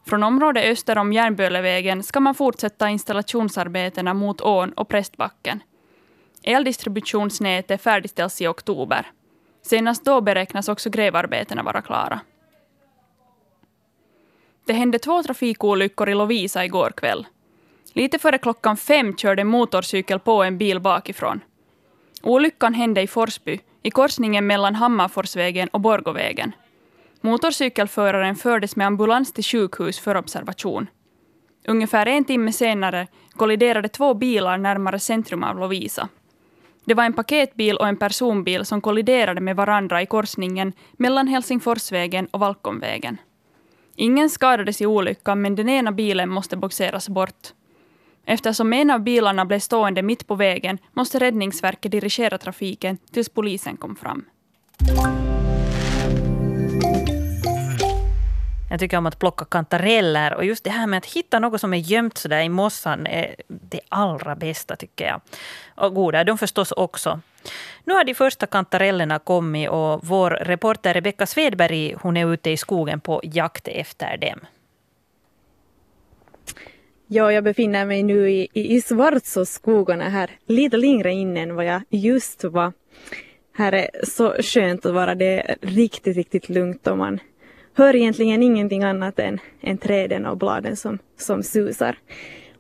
Från 0.06 0.24
området 0.24 0.66
öster 0.66 0.98
om 0.98 1.14
Järnbölevägen 1.14 2.04
ska 2.04 2.20
man 2.20 2.36
fortsätta 2.36 2.90
installationsarbetena 2.90 4.14
mot 4.14 4.42
ån 4.42 4.74
och 4.74 4.88
Prästbacken. 4.88 5.64
Eldistributionsnätet 6.44 7.82
färdigställs 7.82 8.42
i 8.42 8.48
oktober. 8.48 9.12
Senast 9.62 10.06
då 10.06 10.22
beräknas 10.22 10.70
också 10.70 10.90
grävarbetena 10.90 11.64
vara 11.64 11.82
klara. 11.82 12.20
Det 14.66 14.74
hände 14.74 15.00
två 15.00 15.24
trafikolyckor 15.24 16.10
i 16.10 16.14
Lovisa 16.14 16.66
igår 16.66 16.92
kväll. 16.98 17.28
Lite 17.94 18.20
före 18.20 18.38
klockan 18.38 18.78
fem 18.78 19.16
körde 19.16 19.42
en 19.42 19.48
motorcykel 19.48 20.20
på 20.20 20.44
en 20.44 20.58
bil 20.58 20.80
bakifrån. 20.80 21.42
Olyckan 22.22 22.74
hände 22.74 23.02
i 23.02 23.08
Forsby, 23.08 23.60
i 23.84 23.92
korsningen 23.92 24.48
mellan 24.48 24.76
Hammarforsvägen 24.76 25.68
och 25.68 25.82
Borgovägen. 25.82 26.52
Motorcykelföraren 27.22 28.36
fördes 28.36 28.76
med 28.76 28.88
ambulans 28.88 29.34
till 29.34 29.44
sjukhus 29.44 30.00
för 30.00 30.18
observation. 30.18 30.88
Ungefär 31.68 32.06
en 32.06 32.26
timme 32.26 32.52
senare 32.52 33.08
kolliderade 33.32 33.88
två 33.88 34.14
bilar 34.14 34.58
närmare 34.58 35.00
centrum 35.00 35.44
av 35.44 35.60
Lovisa. 35.60 36.10
Det 36.86 36.94
var 36.94 37.04
en 37.04 37.14
paketbil 37.14 37.78
och 37.78 37.88
en 37.88 37.98
personbil 37.98 38.66
som 38.66 38.82
kolliderade 38.82 39.42
med 39.42 39.56
varandra 39.56 40.02
i 40.02 40.06
korsningen 40.06 40.74
mellan 40.94 41.28
Helsingforsvägen 41.28 42.26
och 42.26 42.40
Valkomvägen. 42.40 43.18
Ingen 43.96 44.30
skadades 44.30 44.82
i 44.82 44.86
olyckan, 44.86 45.42
men 45.42 45.56
den 45.56 45.70
ena 45.70 45.92
bilen 45.92 46.30
måste 46.30 46.58
boxeras 46.58 47.10
bort. 47.10 47.54
Eftersom 48.30 48.74
en 48.74 48.90
av 48.90 49.00
bilarna 49.00 49.46
blev 49.46 49.60
stående 49.60 50.02
mitt 50.02 50.28
på 50.28 50.36
vägen 50.36 50.78
måste 50.94 51.20
Räddningsverket 51.20 51.92
dirigera 51.92 52.38
trafiken 52.38 52.98
tills 53.12 53.30
polisen 53.30 53.78
kom 53.78 53.96
fram. 53.96 54.26
Jag 58.70 58.80
tycker 58.80 58.98
om 58.98 59.06
att 59.06 59.20
plocka 59.20 59.46
kantareller 59.46 60.34
och 60.34 60.46
just 60.46 60.64
det 60.64 60.70
här 60.70 60.88
med 60.88 60.98
att 60.98 61.06
hitta 61.06 61.40
något 61.40 61.62
som 61.62 61.74
är 61.74 61.78
gömt 61.78 62.18
sådär 62.18 62.42
i 62.42 62.50
mossan 62.50 63.08
är 63.08 63.36
det 63.48 63.80
allra 63.90 64.36
bästa 64.36 64.76
tycker 64.76 65.06
jag. 65.08 65.22
Och 65.76 65.94
goda 65.94 66.24
de 66.24 66.38
förstås 66.38 66.72
också. 66.72 67.20
Nu 67.84 67.94
har 67.94 68.04
de 68.04 68.14
första 68.14 68.46
kantarellerna 68.46 69.20
kommit 69.20 69.70
och 69.70 70.06
vår 70.06 70.30
reporter 70.30 70.94
Rebecka 70.94 71.26
Svedberg 71.26 71.96
hon 72.02 72.18
är 72.18 72.34
ute 72.34 72.50
i 72.50 72.58
skogen 72.58 73.00
på 73.00 73.22
jakt 73.24 73.68
efter 73.68 74.18
dem. 74.18 74.40
Ja, 77.12 77.32
jag 77.32 77.44
befinner 77.44 77.86
mig 77.86 78.04
nu 78.04 78.32
i, 78.32 78.48
i, 78.54 78.76
i 78.76 78.82
Svartsåsskogarna 78.82 80.10
här, 80.10 80.32
lite 80.46 80.78
längre 80.78 81.12
in 81.12 81.38
än 81.38 81.56
vad 81.56 81.66
jag 81.66 81.82
just 81.90 82.44
var. 82.44 82.74
Här 83.58 83.72
är 83.72 83.90
så 84.04 84.34
skönt 84.42 84.86
att 84.86 84.94
vara, 84.94 85.16
det 85.16 85.26
är 85.26 85.56
riktigt, 85.62 86.16
riktigt 86.16 86.50
lugnt 86.50 86.88
och 86.88 86.98
man 86.98 87.20
hör 87.74 87.96
egentligen 87.96 88.44
ingenting 88.44 88.84
annat 88.84 89.20
än, 89.20 89.40
än 89.62 89.78
träden 89.78 90.26
och 90.26 90.38
bladen 90.38 90.76
som, 90.76 91.00
som 91.18 91.44
susar. 91.44 91.98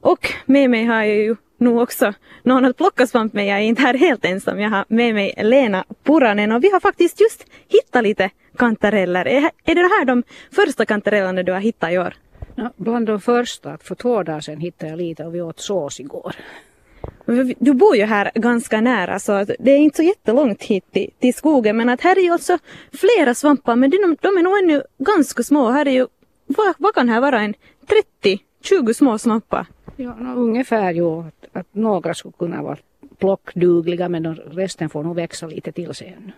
Och 0.01 0.33
med 0.45 0.69
mig 0.69 0.85
har 0.85 0.95
jag 0.95 1.15
ju 1.15 1.35
nu 1.57 1.79
också 1.79 2.13
någon 2.43 2.65
att 2.65 2.77
plocka 2.77 3.07
svamp 3.07 3.33
med. 3.33 3.47
Jag 3.47 3.57
är 3.57 3.63
inte 3.63 3.81
här 3.81 3.93
helt 3.93 4.25
ensam. 4.25 4.59
Jag 4.59 4.69
har 4.69 4.85
med 4.87 5.13
mig 5.13 5.33
Lena 5.37 5.85
Puranen 6.03 6.51
och 6.51 6.63
vi 6.63 6.71
har 6.71 6.79
faktiskt 6.79 7.21
just 7.21 7.45
hittat 7.67 8.03
lite 8.03 8.29
kantareller. 8.57 9.27
Är, 9.27 9.49
är 9.65 9.75
det 9.75 9.81
här 9.81 10.05
de 10.05 10.23
första 10.51 10.85
kantarellerna 10.85 11.43
du 11.43 11.51
har 11.51 11.59
hittat 11.59 11.91
i 11.91 11.97
år? 11.97 12.13
Ja, 12.59 12.71
bland 12.75 13.07
de 13.07 13.21
första, 13.21 13.77
för 13.77 13.95
två 13.95 14.23
dagar 14.23 14.39
sedan 14.39 14.59
hittade 14.59 14.91
jag 14.91 14.97
lite 14.97 15.25
och 15.25 15.35
vi 15.35 15.41
åt 15.41 15.59
sås 15.59 15.99
igår. 15.99 16.35
Du 17.59 17.73
bor 17.73 17.95
ju 17.95 18.03
här 18.03 18.31
ganska 18.35 18.81
nära 18.81 19.19
så 19.19 19.45
det 19.59 19.71
är 19.71 19.77
inte 19.77 19.97
så 19.97 20.03
jättelångt 20.03 20.63
hit 20.63 20.91
till, 20.91 21.11
till 21.19 21.33
skogen 21.33 21.77
men 21.77 21.89
att 21.89 22.01
här 22.01 22.17
är 22.17 22.21
ju 22.21 22.31
alltså 22.31 22.57
flera 22.91 23.33
svampar 23.35 23.75
men 23.75 23.89
de, 23.89 24.17
de 24.21 24.37
är 24.37 24.43
nog 24.43 24.57
ännu 24.63 24.83
ganska 24.97 25.43
små. 25.43 25.69
Här 25.69 25.87
är 25.87 25.91
ju, 25.91 26.07
vad, 26.45 26.75
vad 26.77 26.93
kan 26.93 27.09
här 27.09 27.21
vara 27.21 27.41
en 27.41 27.53
30-20 28.63 28.93
små 28.93 29.17
svampar? 29.17 29.65
Ja, 29.95 30.15
no, 30.15 30.35
ungefär 30.35 30.91
ju 30.91 31.19
att, 31.19 31.45
att 31.53 31.67
några 31.71 32.13
skulle 32.13 32.33
kunna 32.37 32.63
vara 32.63 32.77
plockdugliga 33.17 34.09
men 34.09 34.23
de, 34.23 34.35
resten 34.35 34.89
får 34.89 35.03
nog 35.03 35.15
växa 35.15 35.47
lite 35.47 35.71
till 35.71 35.93
sig 35.93 36.17
ännu. 36.17 36.31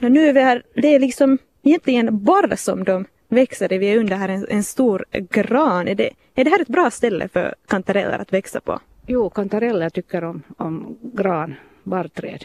Ja, 0.00 0.08
nu 0.08 0.28
är 0.28 0.32
vi 0.32 0.40
här, 0.40 0.62
det 0.74 0.94
är 0.94 1.00
liksom 1.00 1.38
egentligen 1.62 2.24
bara 2.24 2.56
som 2.56 2.84
de 2.84 3.04
växer 3.28 3.68
det. 3.68 3.78
Vi 3.78 3.86
är 3.86 3.98
under 3.98 4.16
här 4.16 4.28
en, 4.28 4.46
en 4.48 4.64
stor 4.64 5.04
gran. 5.12 5.88
Är 5.88 5.94
det, 5.94 6.10
är 6.34 6.44
det 6.44 6.50
här 6.50 6.60
ett 6.60 6.68
bra 6.68 6.90
ställe 6.90 7.28
för 7.28 7.54
kantareller 7.66 8.18
att 8.18 8.32
växa 8.32 8.60
på? 8.60 8.80
Jo, 9.06 9.30
kantareller 9.30 9.90
tycker 9.90 10.24
om, 10.24 10.42
om 10.56 10.98
gran, 11.00 11.54
barrträd. 11.82 12.44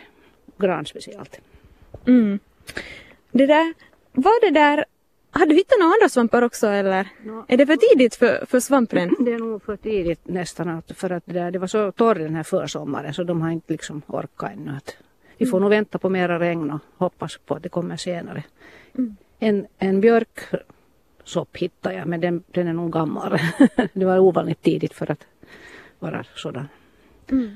Gran 0.58 0.86
speciellt. 0.86 1.40
Mm. 2.08 2.40
Det 3.32 3.46
där, 3.46 3.74
var 4.12 4.42
det 4.42 4.60
där, 4.60 4.86
har 5.32 5.46
du 5.46 5.56
hittat 5.56 5.80
några 5.80 5.94
andra 5.94 6.10
svampar 6.10 6.42
också 6.42 6.68
eller? 6.68 7.08
No. 7.24 7.46
Är 7.48 7.58
det 7.58 7.66
för 7.66 7.76
tidigt 7.76 8.16
för, 8.16 8.46
för 8.46 8.60
svampen? 8.60 9.16
Det 9.20 9.34
är 9.34 9.40
nog 9.40 9.64
för 9.64 9.78
tidigt 9.78 10.28
nästan 10.28 10.82
för 10.96 11.10
att 11.10 11.24
det, 11.26 11.34
där, 11.34 11.52
det 11.52 11.60
var 11.60 11.68
så 11.68 11.92
torr 11.92 12.16
den 12.16 12.36
här 12.36 12.44
försommaren 12.44 13.14
så 13.14 13.24
de 13.24 13.42
har 13.42 13.52
inte 13.52 13.74
liksom 13.74 14.02
orkat 14.08 14.52
ännu. 14.52 14.72
Att 14.78 14.98
vi 15.38 15.46
får 15.46 15.58
mm. 15.58 15.62
nog 15.62 15.70
vänta 15.70 15.98
på 15.98 16.10
mera 16.10 16.40
regn 16.40 16.72
och 16.72 16.80
hoppas 16.98 17.38
på 17.38 17.56
att 17.56 17.64
det 17.64 17.70
kommer 17.70 17.98
senare. 17.98 18.44
Mm. 18.98 19.16
En, 19.44 19.68
en 19.78 20.02
björksopp 20.02 21.58
hittade 21.58 21.96
jag 21.96 22.08
men 22.08 22.22
den, 22.22 22.44
den 22.52 22.68
är 22.68 22.74
nog 22.74 22.92
gammal. 22.92 23.40
det 23.94 24.06
var 24.06 24.20
ovanligt 24.20 24.62
tidigt 24.62 24.94
för 24.94 25.12
att 25.12 25.26
vara 26.00 26.26
sådan. 26.36 26.68
Mm. 27.32 27.56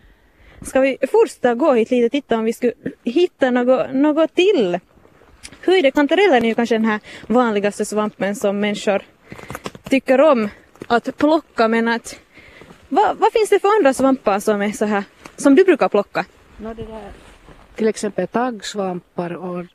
Ska 0.61 0.79
vi 0.79 0.97
fortsätta 1.11 1.55
gå 1.55 1.73
hit 1.73 1.91
lite 1.91 2.05
och 2.05 2.11
titta 2.11 2.37
om 2.37 2.43
vi 2.43 2.53
skulle 2.53 2.73
hitta 3.03 3.51
något, 3.51 3.93
något 3.93 4.35
till? 4.35 4.79
Hur 5.61 5.77
är 5.77 5.81
det? 5.81 5.91
Kantarellen 5.91 6.43
är 6.43 6.47
ju 6.47 6.55
kanske 6.55 6.75
den 6.75 6.85
här 6.85 6.99
vanligaste 7.27 7.85
svampen 7.85 8.35
som 8.35 8.59
människor 8.59 9.01
tycker 9.83 10.21
om 10.21 10.49
att 10.87 11.17
plocka 11.17 11.67
men 11.67 11.87
att 11.87 12.19
vad, 12.89 13.17
vad 13.17 13.33
finns 13.33 13.49
det 13.49 13.59
för 13.59 13.77
andra 13.77 13.93
svampar 13.93 14.39
som 14.39 14.61
är 14.61 14.71
så 14.71 14.85
här 14.85 15.03
som 15.35 15.55
du 15.55 15.63
brukar 15.63 15.89
plocka? 15.89 16.25
No, 16.57 16.73
det 16.73 16.83
där, 16.83 17.11
till 17.75 17.87
exempel 17.87 18.27
taggsvampar 18.27 19.35
och, 19.35 19.65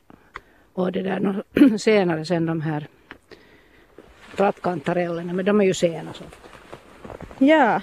och 0.73 0.91
det 0.91 1.01
där 1.01 1.19
no, 1.19 1.77
senare 1.77 2.25
sen 2.25 2.45
de 2.45 2.61
här 2.61 2.87
trattkantarellerna 4.35 5.33
men 5.33 5.45
de 5.45 5.61
är 5.61 5.65
ju 5.65 5.73
sena. 5.73 6.13
Så. 6.13 6.23
Ja, 7.37 7.81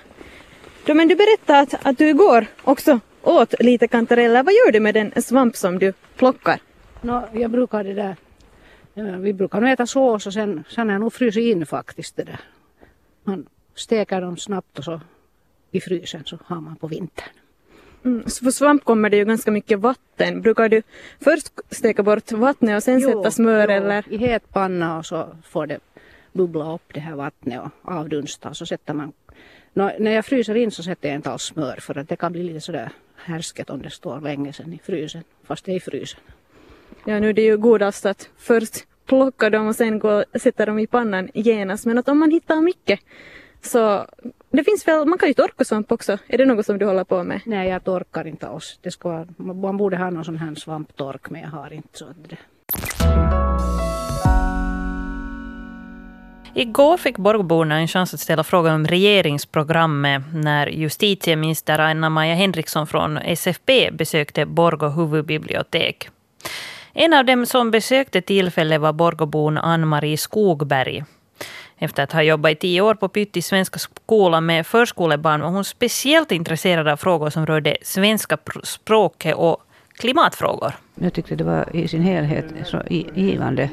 då, 0.86 0.94
men 0.94 1.08
du 1.08 1.14
berättade 1.14 1.58
att, 1.60 1.86
att 1.86 1.98
du 1.98 2.08
igår 2.08 2.46
också 2.64 3.00
åt 3.22 3.54
lite 3.60 3.88
kantareller. 3.88 4.42
Vad 4.42 4.54
gör 4.54 4.72
du 4.72 4.80
med 4.80 4.94
den 4.94 5.22
svamp 5.22 5.56
som 5.56 5.78
du 5.78 5.92
plockar? 6.16 6.60
No, 7.00 7.22
jag 7.32 7.50
brukar 7.50 7.84
det 7.84 7.94
där, 7.94 8.16
ja, 8.94 9.04
vi 9.04 9.32
brukar 9.32 9.60
nog 9.60 9.70
äta 9.70 9.86
sås 9.86 10.26
och 10.26 10.32
sen, 10.32 10.64
sen 10.68 10.88
har 10.88 10.94
jag 10.94 11.00
nog 11.00 11.12
frusit 11.12 11.56
in 11.56 11.66
faktiskt 11.66 12.16
det 12.16 12.24
där. 12.24 12.40
Man 13.24 13.46
steker 13.74 14.20
dem 14.20 14.36
snabbt 14.36 14.78
och 14.78 14.84
så 14.84 15.00
i 15.70 15.80
frysen 15.80 16.22
så 16.24 16.38
har 16.44 16.60
man 16.60 16.76
på 16.76 16.86
vintern. 16.86 17.39
Mm, 18.04 18.22
för 18.22 18.50
svamp 18.50 18.84
kommer 18.84 19.10
det 19.10 19.16
ju 19.16 19.24
ganska 19.24 19.50
mycket 19.50 19.78
vatten. 19.78 20.40
Brukar 20.40 20.68
du 20.68 20.82
först 21.20 21.50
steka 21.70 22.02
bort 22.02 22.32
vattnet 22.32 22.76
och 22.76 22.82
sen 22.82 23.00
sätta 23.00 23.30
smör 23.30 23.68
jo, 23.68 23.74
eller? 23.74 24.12
i 24.12 24.16
het 24.16 24.52
panna 24.52 24.98
och 24.98 25.06
så 25.06 25.28
får 25.44 25.66
det 25.66 25.78
bubbla 26.32 26.74
upp 26.74 26.94
det 26.94 27.00
här 27.00 27.14
vattnet 27.14 27.60
och 27.60 27.92
avdunsta 27.92 28.54
så 28.54 28.66
sätter 28.66 28.94
man 28.94 29.12
när 29.74 30.10
jag 30.10 30.24
fryser 30.24 30.54
in 30.54 30.70
så 30.70 30.82
sätter 30.82 31.08
jag 31.08 31.16
inte 31.16 31.30
alls 31.30 31.42
smör 31.42 31.76
för 31.80 31.98
att 31.98 32.08
det 32.08 32.16
kan 32.16 32.32
bli 32.32 32.42
lite 32.42 32.60
sådär 32.60 32.90
härsket 33.16 33.70
om 33.70 33.82
det 33.82 33.90
står 33.90 34.20
länge 34.20 34.52
sedan 34.52 34.72
i 34.72 34.80
frysen, 34.84 35.24
fast 35.44 35.64
det 35.64 35.72
är 35.72 35.76
i 35.76 35.80
frysen. 35.80 36.20
Ja, 37.04 37.20
nu 37.20 37.28
är 37.28 37.32
det 37.32 37.42
ju 37.42 37.56
godast 37.56 38.06
att 38.06 38.28
först 38.38 38.86
plocka 39.06 39.50
dem 39.50 39.66
och 39.66 39.76
sen 39.76 39.98
gå 39.98 40.24
sätta 40.34 40.66
dem 40.66 40.78
i 40.78 40.86
pannan 40.86 41.30
genast. 41.34 41.86
Men 41.86 41.98
att 41.98 42.08
om 42.08 42.18
man 42.18 42.30
hittar 42.30 42.60
mycket 42.60 43.00
så 43.62 44.06
det 44.50 44.64
finns 44.64 44.88
väl, 44.88 45.06
man 45.06 45.18
kan 45.18 45.28
ju 45.28 45.34
torka 45.34 45.64
svamp 45.64 45.92
också. 45.92 46.18
Är 46.26 46.38
det 46.38 46.44
något 46.44 46.66
som 46.66 46.78
du 46.78 46.86
håller 46.86 47.04
på 47.04 47.24
med? 47.24 47.40
Nej, 47.46 47.68
jag 47.68 47.84
torkar 47.84 48.26
inte 48.26 48.48
alls. 48.48 48.78
Det 48.82 48.90
ska 48.90 49.08
vara, 49.08 49.26
man 49.54 49.76
borde 49.76 49.96
ha 49.96 50.10
någon 50.10 50.24
sån 50.24 50.36
här 50.36 50.54
svamptork 50.54 51.30
men 51.30 51.40
jag 51.40 51.48
har 51.48 51.72
inte 51.72 51.98
så 51.98 52.04
det. 52.28 52.36
Igår 56.54 56.96
fick 56.96 57.16
Borgåborna 57.16 57.78
en 57.78 57.88
chans 57.88 58.14
att 58.14 58.20
ställa 58.20 58.44
frågor 58.44 58.74
om 58.74 58.86
regeringsprogrammet 58.86 60.22
när 60.34 60.66
justitieminister 60.66 61.78
Anna-Maja 61.78 62.34
Henriksson 62.34 62.86
från 62.86 63.18
SFP 63.18 63.90
besökte 63.92 64.46
Borgå 64.46 64.88
huvudbibliotek. 64.88 66.08
En 66.92 67.14
av 67.14 67.24
dem 67.24 67.46
som 67.46 67.70
besökte 67.70 68.20
tillfället 68.20 68.80
var 68.80 68.92
Borgåbon 68.92 69.58
Ann-Marie 69.58 70.16
Skogberg. 70.16 71.04
Efter 71.82 72.02
att 72.02 72.12
ha 72.12 72.22
jobbat 72.22 72.52
i 72.52 72.54
tio 72.54 72.80
år 72.80 72.94
på 72.94 73.08
Pytti 73.08 73.42
svenska 73.42 73.78
skola 73.78 74.40
med 74.40 74.66
förskolebarn 74.66 75.40
var 75.40 75.48
hon 75.48 75.64
speciellt 75.64 76.32
intresserad 76.32 76.88
av 76.88 76.96
frågor 76.96 77.30
som 77.30 77.46
rörde 77.46 77.76
svenska 77.82 78.38
språket 78.62 79.34
och 79.34 79.56
klimatfrågor. 79.92 80.72
Jag 80.94 81.12
tyckte 81.12 81.34
det 81.34 81.44
var 81.44 81.76
i 81.76 81.88
sin 81.88 82.02
helhet 82.02 82.44
så 82.64 82.82
givande 83.14 83.70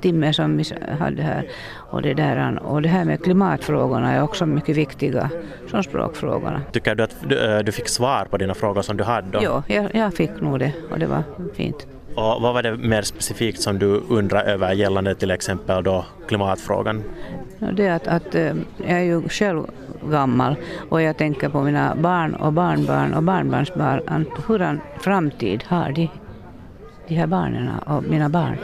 timme 0.00 0.32
som 0.32 0.56
vi 0.56 0.64
hade 0.98 1.22
här. 1.22 1.48
Och 1.90 2.02
det, 2.02 2.14
där, 2.14 2.58
och 2.62 2.82
det 2.82 2.88
här 2.88 3.04
med 3.04 3.24
klimatfrågorna 3.24 4.12
är 4.12 4.22
också 4.22 4.46
mycket 4.46 4.76
viktiga 4.76 5.30
som 5.70 5.82
språkfrågorna. 5.82 6.62
Tycker 6.72 6.94
du 6.94 7.02
att 7.02 7.16
du, 7.28 7.62
du 7.62 7.72
fick 7.72 7.88
svar 7.88 8.24
på 8.30 8.36
dina 8.36 8.54
frågor 8.54 8.82
som 8.82 8.96
du 8.96 9.04
hade? 9.04 9.30
Då? 9.30 9.38
Ja, 9.42 9.62
jag, 9.66 9.94
jag 9.94 10.14
fick 10.14 10.40
nog 10.40 10.58
det 10.58 10.72
och 10.90 10.98
det 10.98 11.06
var 11.06 11.22
fint. 11.54 11.86
Och 12.18 12.42
vad 12.42 12.54
var 12.54 12.62
det 12.62 12.76
mer 12.76 13.02
specifikt 13.02 13.62
som 13.62 13.78
du 13.78 14.02
undrar 14.08 14.42
över 14.42 14.72
gällande 14.72 15.14
till 15.14 15.30
exempel 15.30 15.84
då 15.84 16.04
klimatfrågan? 16.28 17.02
Det 17.72 17.86
är 17.86 17.96
att, 17.96 18.06
att 18.06 18.34
eh, 18.34 18.54
jag 18.76 18.98
är 18.98 19.02
ju 19.02 19.28
själv 19.28 19.62
gammal 20.10 20.56
och 20.88 21.02
jag 21.02 21.16
tänker 21.16 21.48
på 21.48 21.62
mina 21.62 21.94
barn 21.94 22.34
och 22.34 22.52
barnbarn 22.52 23.14
och 23.14 23.22
barnbarnsbarn. 23.22 24.26
Hurdan 24.46 24.80
framtid 25.00 25.64
har 25.66 25.92
de, 25.92 26.08
de 27.08 27.14
här 27.14 27.26
barnen 27.26 27.70
och 27.86 28.02
mina 28.02 28.28
barn? 28.28 28.56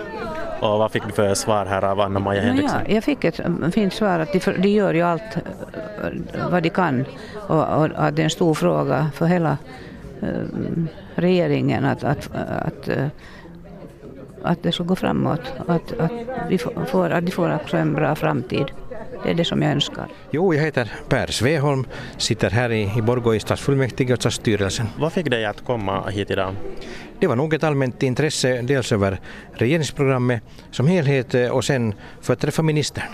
Och 0.61 0.79
vad 0.79 0.93
fick 0.93 1.07
du 1.07 1.13
för 1.13 1.35
svar 1.35 1.67
här 1.67 1.85
av 1.85 2.01
Anna-Maja 2.01 2.41
Henriksson? 2.41 2.81
Ja, 2.87 2.95
jag 2.95 3.05
fick 3.05 3.25
ett 3.25 3.41
fint 3.73 3.93
svar 3.93 4.19
att 4.19 4.33
de, 4.33 4.53
de 4.59 4.69
gör 4.69 4.95
ju 4.95 5.03
allt 5.03 5.37
eh, 5.37 6.51
vad 6.51 6.63
de 6.63 6.71
kan 6.71 7.05
och, 7.49 7.85
och 7.85 7.89
att 7.97 8.17
det 8.17 8.23
är 8.23 8.25
en 8.25 8.31
stor 8.31 8.55
fråga 8.55 9.11
för 9.15 9.27
hela 9.27 9.59
uh, 10.23 10.29
regeringen 11.15 11.85
att, 11.85 12.05
att, 12.05 12.31
att, 12.35 12.89
att 12.89 13.13
att 14.45 14.63
det 14.63 14.73
ska 14.73 14.85
gå 14.85 14.97
framåt. 14.97 15.41
Att, 15.67 15.93
att, 15.93 16.13
vi 16.49 16.59
får, 16.59 17.11
att 17.11 17.27
de 17.27 17.33
får 17.33 17.55
också 17.55 17.77
en 17.77 17.95
bra 17.95 18.15
framtid. 18.15 18.67
Det 19.25 19.31
är 19.31 19.35
det 19.35 19.45
som 19.45 19.63
jag 19.63 19.73
önskar. 19.73 20.07
Jo, 20.31 20.55
jag 20.55 20.63
heter 20.63 20.93
Per 21.09 21.27
Sveholm, 21.27 21.87
sitter 22.17 22.51
här 22.51 22.73
i, 22.73 22.93
i 22.99 23.03
Borgå 23.03 23.35
i 23.35 23.41
stadsfullmäktige 23.41 24.13
och 24.13 24.19
stadsstyrelsen. 24.21 24.87
Vad 24.99 25.13
fick 25.13 25.31
dig 25.31 25.45
att 25.45 25.65
komma 25.65 26.09
hit 26.09 26.31
idag? 26.31 26.55
Det 27.19 27.27
var 27.27 27.37
nog 27.37 27.55
ett 27.55 27.65
allmänt 27.65 28.03
intresse 28.03 28.63
dels 28.63 28.93
över 28.93 29.21
regeringsprogrammet 29.53 30.43
som 30.71 30.87
helhet 30.87 31.35
eh, 31.35 31.49
och 31.49 31.65
sen 31.65 31.95
för 32.21 32.33
att 32.33 32.41
träffa 32.41 32.63
ministern. 32.63 33.05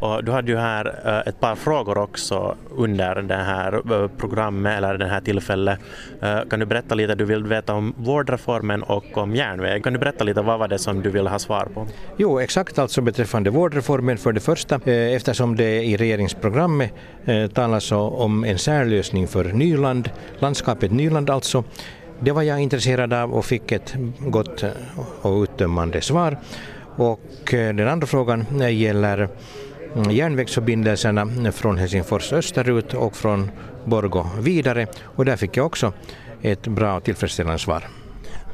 Och 0.00 0.24
du 0.24 0.32
hade 0.32 0.52
ju 0.52 0.58
här 0.58 1.00
eh, 1.04 1.28
ett 1.28 1.40
par 1.40 1.54
frågor 1.54 1.98
också 1.98 2.56
under 2.76 3.22
det 3.22 3.34
här 3.34 3.74
eh, 3.74 4.08
programmet 4.18 4.78
eller 4.78 4.98
det 4.98 5.06
här 5.06 5.20
tillfället. 5.20 5.78
Eh, 6.22 6.40
kan 6.50 6.60
du 6.60 6.66
berätta 6.66 6.94
lite, 6.94 7.14
du 7.14 7.24
vill 7.24 7.44
veta 7.44 7.74
om 7.74 7.94
vårdreformen 7.96 8.82
och 8.82 9.18
om 9.18 9.34
järnväg. 9.34 9.84
Kan 9.84 9.92
du 9.92 9.98
berätta 9.98 10.24
lite, 10.24 10.42
vad 10.42 10.58
var 10.58 10.68
det 10.68 10.78
som 10.78 11.02
du 11.02 11.10
ville 11.10 11.30
ha 11.30 11.38
svar 11.38 11.68
på? 11.74 11.86
Jo, 12.16 12.40
exakt 12.40 12.78
alltså 12.78 13.00
beträffande 13.00 13.50
vårdreformen 13.50 14.18
för 14.18 14.32
det 14.32 14.40
första, 14.40 14.80
eftersom 14.90 15.56
det 15.56 15.84
i 15.84 15.96
regeringsprogrammet 15.96 16.92
talas 17.54 17.92
om 17.92 18.44
en 18.44 18.58
särlösning 18.58 19.28
för 19.28 19.44
Nyland, 19.44 20.10
landskapet 20.38 20.92
Nyland 20.92 21.30
alltså. 21.30 21.64
Det 22.20 22.32
var 22.32 22.42
jag 22.42 22.60
intresserad 22.60 23.12
av 23.12 23.32
och 23.32 23.44
fick 23.44 23.72
ett 23.72 23.94
gott 24.18 24.64
och 25.22 25.42
uttömmande 25.42 26.00
svar. 26.00 26.38
Och 26.96 27.20
den 27.50 27.88
andra 27.88 28.06
frågan 28.06 28.46
gäller 28.70 29.28
järnvägsförbindelserna 30.10 31.52
från 31.52 31.78
Helsingfors 31.78 32.32
österut 32.32 32.94
och 32.94 33.16
från 33.16 33.50
Borgå 33.84 34.26
vidare 34.40 34.86
och 35.02 35.24
där 35.24 35.36
fick 35.36 35.56
jag 35.56 35.66
också 35.66 35.92
ett 36.42 36.66
bra 36.66 36.96
och 36.96 37.04
tillfredsställande 37.04 37.58
svar. 37.58 37.84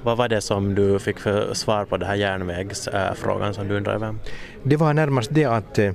Vad 0.03 0.17
var 0.17 0.29
det 0.29 0.41
som 0.41 0.75
du 0.75 0.99
fick 0.99 1.19
för 1.19 1.55
svar 1.55 1.85
på 1.85 1.97
den 1.97 2.09
här 2.09 2.17
järnvägsfrågan 2.17 3.55
som 3.55 3.69
du 3.69 3.77
undrar 3.77 3.95
över? 3.95 4.15
Det 4.63 4.77
var 4.77 4.95
närmast 4.95 5.31
det 5.33 5.45
att 5.45 5.79
eh, 5.79 5.93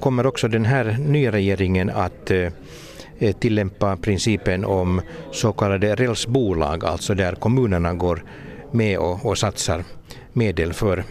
kommer 0.00 0.26
också 0.26 0.48
den 0.48 0.64
här 0.64 0.96
nya 0.98 1.32
regeringen 1.32 1.90
att 1.90 2.30
eh, 2.30 3.32
tillämpa 3.38 3.96
principen 3.96 4.64
om 4.64 5.00
så 5.32 5.52
kallade 5.52 5.94
rälsbolag, 5.94 6.84
alltså 6.84 7.14
där 7.14 7.34
kommunerna 7.34 7.94
går 7.94 8.24
med 8.72 8.98
och, 8.98 9.26
och 9.26 9.38
satsar 9.38 9.84
medel 10.32 10.72
för, 10.72 11.04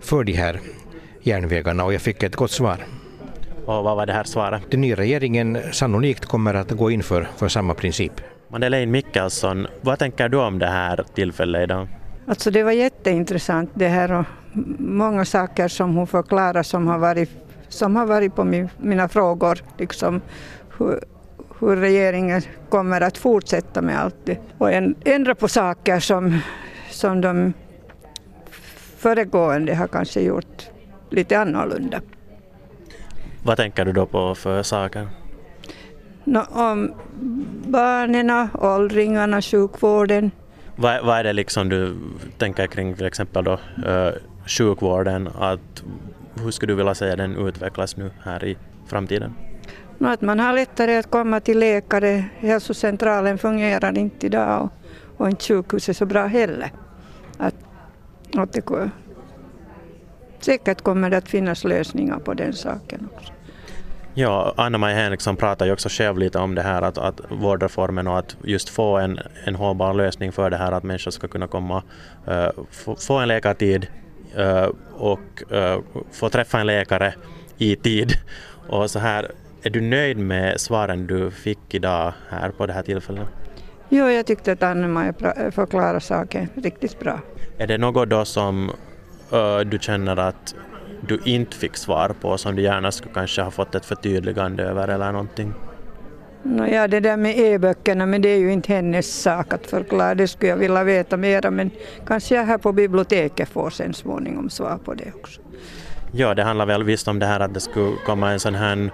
för 0.00 0.24
de 0.24 0.32
här 0.32 0.60
järnvägarna 1.22 1.84
och 1.84 1.94
jag 1.94 2.00
fick 2.00 2.22
ett 2.22 2.36
gott 2.36 2.50
svar. 2.50 2.76
Och 3.66 3.84
vad 3.84 3.96
var 3.96 4.06
det 4.06 4.12
här 4.12 4.24
svaret? 4.24 4.62
Den 4.70 4.80
nya 4.80 4.96
regeringen 4.96 5.58
sannolikt 5.72 6.26
kommer 6.26 6.54
att 6.54 6.70
gå 6.70 6.90
in 6.90 7.02
för, 7.02 7.28
för 7.36 7.48
samma 7.48 7.74
princip. 7.74 8.12
Madeleine 8.48 8.92
Mikkelsson, 8.92 9.66
vad 9.80 9.98
tänker 9.98 10.28
du 10.28 10.36
om 10.36 10.58
det 10.58 10.66
här 10.66 11.04
tillfället 11.14 11.62
idag? 11.62 11.88
Alltså 12.26 12.50
det 12.50 12.62
var 12.62 12.72
jätteintressant 12.72 13.70
det 13.74 13.88
här 13.88 14.12
och 14.12 14.24
många 14.78 15.24
saker 15.24 15.68
som 15.68 15.96
hon 15.96 16.06
förklarar 16.06 16.62
som 16.62 16.86
har 16.86 16.98
varit, 16.98 17.30
som 17.68 17.96
har 17.96 18.06
varit 18.06 18.34
på 18.34 18.44
min, 18.44 18.68
mina 18.78 19.08
frågor. 19.08 19.58
Liksom 19.78 20.20
hur, 20.78 21.00
hur 21.60 21.76
regeringen 21.76 22.42
kommer 22.68 23.00
att 23.00 23.18
fortsätta 23.18 23.82
med 23.82 24.00
allt 24.00 24.16
det 24.24 24.38
och 24.58 24.72
ändra 25.04 25.34
på 25.34 25.48
saker 25.48 26.00
som, 26.00 26.38
som 26.90 27.20
de 27.20 27.52
föregående 28.96 29.74
har 29.74 29.86
kanske 29.86 30.20
gjort 30.20 30.68
lite 31.10 31.38
annorlunda. 31.38 32.00
Vad 33.42 33.56
tänker 33.56 33.84
du 33.84 33.92
då 33.92 34.06
på 34.06 34.34
för 34.34 34.62
saker? 34.62 35.08
No, 36.24 36.40
om 36.50 36.94
barnen, 37.66 38.48
åldringarna, 38.54 39.42
sjukvården. 39.42 40.30
Vad, 40.76 41.04
vad 41.04 41.18
är 41.18 41.24
det 41.24 41.32
liksom 41.32 41.68
du 41.68 41.96
tänker 42.38 42.66
kring 42.66 42.94
till 42.94 43.06
exempel 43.06 43.44
då 43.44 43.52
uh, 43.52 44.12
sjukvården? 44.46 45.28
Att, 45.38 45.84
hur 46.42 46.50
skulle 46.50 46.72
du 46.72 46.76
vilja 46.76 46.94
säga 46.94 47.16
den 47.16 47.46
utvecklas 47.46 47.96
nu 47.96 48.10
här 48.24 48.44
i 48.44 48.56
framtiden? 48.86 49.34
No, 49.98 50.08
att 50.08 50.20
man 50.20 50.40
har 50.40 50.52
lättare 50.52 50.96
att 50.96 51.10
komma 51.10 51.40
till 51.40 51.58
läkare. 51.58 52.24
Hälsocentralen 52.38 53.38
fungerar 53.38 53.98
inte 53.98 54.26
idag 54.26 54.62
och, 54.62 54.70
och 55.20 55.30
inte 55.30 55.44
sjukhuset 55.44 55.96
så 55.96 56.06
bra 56.06 56.26
heller. 56.26 56.70
Att, 57.38 57.54
att 58.36 58.52
det, 58.52 58.90
säkert 60.44 60.82
kommer 60.82 61.10
det 61.10 61.16
att 61.16 61.28
finnas 61.28 61.64
lösningar 61.64 62.18
på 62.18 62.34
den 62.34 62.52
saken 62.52 63.08
också. 63.14 63.32
Ja, 64.14 64.54
Anna-Maja 64.56 64.96
Henriksson 64.96 65.36
pratar 65.36 65.66
ju 65.66 65.72
också 65.72 65.88
själv 65.88 66.18
lite 66.18 66.38
om 66.38 66.54
det 66.54 66.62
här 66.62 66.82
att, 66.82 66.98
att 66.98 67.20
vårdreformen 67.30 68.06
och 68.06 68.18
att 68.18 68.36
just 68.44 68.68
få 68.68 68.96
en, 68.96 69.18
en 69.44 69.54
hållbar 69.54 69.94
lösning 69.94 70.32
för 70.32 70.50
det 70.50 70.56
här 70.56 70.72
att 70.72 70.82
människor 70.82 71.10
ska 71.10 71.28
kunna 71.28 71.46
komma, 71.46 71.82
uh, 72.28 72.48
få, 72.70 72.96
få, 72.96 73.18
en 73.18 73.28
läkartid 73.28 73.86
uh, 74.38 74.68
och 74.94 75.42
uh, 75.52 75.78
få 76.12 76.28
träffa 76.28 76.60
en 76.60 76.66
läkare 76.66 77.14
i 77.58 77.76
tid. 77.76 78.12
Och 78.68 78.90
så 78.90 78.98
här, 78.98 79.30
är 79.62 79.70
du 79.70 79.80
nöjd 79.80 80.18
med 80.18 80.60
svaren 80.60 81.06
du 81.06 81.30
fick 81.30 81.74
idag 81.74 82.12
här 82.30 82.50
på 82.50 82.66
det 82.66 82.72
här 82.72 82.82
tillfället? 82.82 83.28
Jo, 83.88 84.08
jag 84.08 84.26
tyckte 84.26 84.52
att 84.52 84.62
Anna-Maja 84.62 85.12
förklarade 85.50 86.00
saken 86.00 86.48
riktigt 86.54 87.00
bra. 87.00 87.20
Är 87.58 87.66
det 87.66 87.78
något 87.78 88.10
då 88.10 88.24
som 88.24 88.72
du 89.66 89.78
känner 89.80 90.16
att 90.16 90.54
du 91.00 91.20
inte 91.24 91.56
fick 91.56 91.76
svar 91.76 92.14
på 92.20 92.38
som 92.38 92.56
du 92.56 92.62
gärna 92.62 92.92
skulle 92.92 93.14
kanske 93.14 93.42
ha 93.42 93.50
fått 93.50 93.74
ett 93.74 93.84
förtydligande 93.84 94.62
över 94.62 94.88
eller 94.88 95.12
någonting? 95.12 95.54
Nåja, 96.42 96.88
det 96.88 97.00
där 97.00 97.16
med 97.16 97.38
e-böckerna, 97.38 98.06
men 98.06 98.22
det 98.22 98.28
är 98.28 98.38
ju 98.38 98.52
inte 98.52 98.72
hennes 98.72 99.22
sak 99.22 99.52
att 99.52 99.66
förklara. 99.66 100.14
Det 100.14 100.28
skulle 100.28 100.50
jag 100.50 100.56
vilja 100.56 100.84
veta 100.84 101.16
mera, 101.16 101.50
men 101.50 101.70
kanske 102.06 102.34
jag 102.34 102.44
här 102.44 102.58
på 102.58 102.72
biblioteket 102.72 103.48
får 103.48 103.70
sen 103.70 103.94
småningom 103.94 104.50
svar 104.50 104.78
på 104.84 104.94
det 104.94 105.12
också. 105.14 105.40
Ja, 106.12 106.34
det 106.34 106.42
handlar 106.42 106.66
väl 106.66 106.84
visst 106.84 107.08
om 107.08 107.18
det 107.18 107.26
här 107.26 107.40
att 107.40 107.54
det 107.54 107.60
skulle 107.60 107.96
komma 108.06 108.30
en 108.30 108.40
sån 108.40 108.54
här 108.54 108.90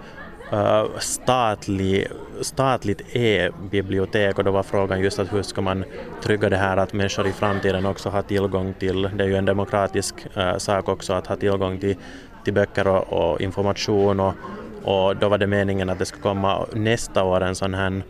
statlig, 0.99 2.07
statligt 2.41 3.03
e-bibliotek 3.13 4.39
och 4.39 4.45
då 4.45 4.51
var 4.51 4.63
frågan 4.63 5.01
just 5.01 5.19
att 5.19 5.33
hur 5.33 5.43
ska 5.43 5.61
man 5.61 5.85
trygga 6.23 6.49
det 6.49 6.57
här 6.57 6.77
att 6.77 6.93
människor 6.93 7.27
i 7.27 7.33
framtiden 7.33 7.87
också 7.87 8.09
har 8.09 8.23
tillgång 8.23 8.75
till, 8.79 9.03
det 9.03 9.25
är 9.25 9.29
ju 9.29 9.37
en 9.37 9.45
demokratisk 9.45 10.15
sak 10.59 10.89
också 10.89 11.13
att 11.13 11.27
ha 11.27 11.37
tillgång 11.37 11.79
till, 11.79 11.97
till 12.45 12.53
böcker 12.53 12.87
och, 12.87 13.13
och 13.13 13.41
information 13.41 14.21
och, 14.21 14.35
och 14.83 15.17
då 15.17 15.29
var 15.29 15.39
det 15.39 15.47
meningen 15.47 15.91
att 15.91 15.99
det 15.99 16.05
skulle 16.05 16.23
komma 16.23 16.67
nästa 16.73 17.25
år 17.25 17.41
en 17.41 17.55
sån 17.55 17.75
här 17.75 18.03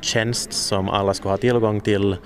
tjänst 0.00 0.52
som 0.52 0.88
alla 0.88 1.14
skulle 1.14 1.30
ha 1.30 1.38
tillgång 1.38 1.80
till 1.80 2.16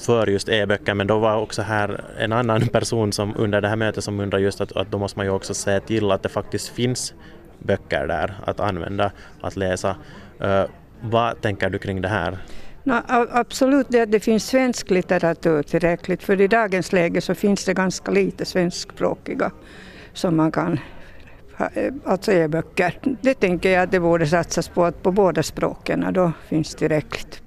för 0.00 0.26
just 0.26 0.48
e-böcker, 0.48 0.94
men 0.94 1.06
då 1.06 1.18
var 1.18 1.36
också 1.36 1.62
här 1.62 2.04
en 2.18 2.32
annan 2.32 2.68
person 2.72 3.12
som 3.12 3.34
under 3.36 3.60
det 3.60 3.68
här 3.68 3.76
mötet 3.76 4.04
som 4.04 4.20
undrar 4.20 4.38
just 4.38 4.60
att, 4.60 4.72
att 4.72 4.90
då 4.90 4.98
måste 4.98 5.18
man 5.18 5.26
ju 5.26 5.32
också 5.32 5.54
se 5.54 5.80
till 5.80 6.10
att 6.10 6.22
det 6.22 6.28
faktiskt 6.28 6.68
finns 6.68 7.14
böcker 7.60 8.06
där 8.06 8.34
att 8.46 8.60
använda, 8.60 9.12
att 9.40 9.56
läsa. 9.56 9.96
Uh, 10.42 10.64
vad 11.00 11.40
tänker 11.40 11.70
du 11.70 11.78
kring 11.78 12.00
det 12.00 12.08
här? 12.08 12.38
No, 12.84 13.02
absolut, 13.30 13.86
det, 13.90 14.04
det 14.04 14.20
finns 14.20 14.46
svensk 14.46 14.90
litteratur 14.90 15.62
tillräckligt, 15.62 16.22
för 16.22 16.40
i 16.40 16.48
dagens 16.48 16.92
läge 16.92 17.20
så 17.20 17.34
finns 17.34 17.64
det 17.64 17.74
ganska 17.74 18.12
lite 18.12 18.44
svenskspråkiga 18.44 19.50
som 20.12 20.36
man 20.36 20.52
kan 20.52 20.80
eh, 21.58 21.92
Alltså 22.04 22.32
e-böcker. 22.32 22.98
Det 23.20 23.34
tänker 23.34 23.70
jag 23.70 23.82
att 23.82 23.90
det 23.90 24.00
borde 24.00 24.26
satsas 24.26 24.68
på 24.68 24.84
att 24.84 25.02
på 25.02 25.12
båda 25.12 25.42
språken, 25.42 26.06
då 26.12 26.32
finns 26.48 26.74
tillräckligt. 26.74 27.42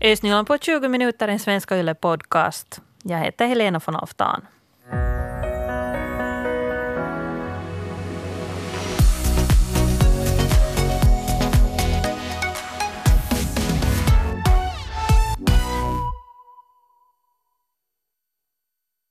Ösnyland 0.00 0.46
på 0.46 0.58
20 0.58 0.88
minuter, 0.88 1.28
en 1.28 1.38
svenska 1.38 1.78
Yle 1.78 1.94
podcast. 1.94 2.80
Jag 3.02 3.18
heter 3.18 3.46
Helena 3.46 3.80
von 3.86 3.96
Aftan. 3.96 4.46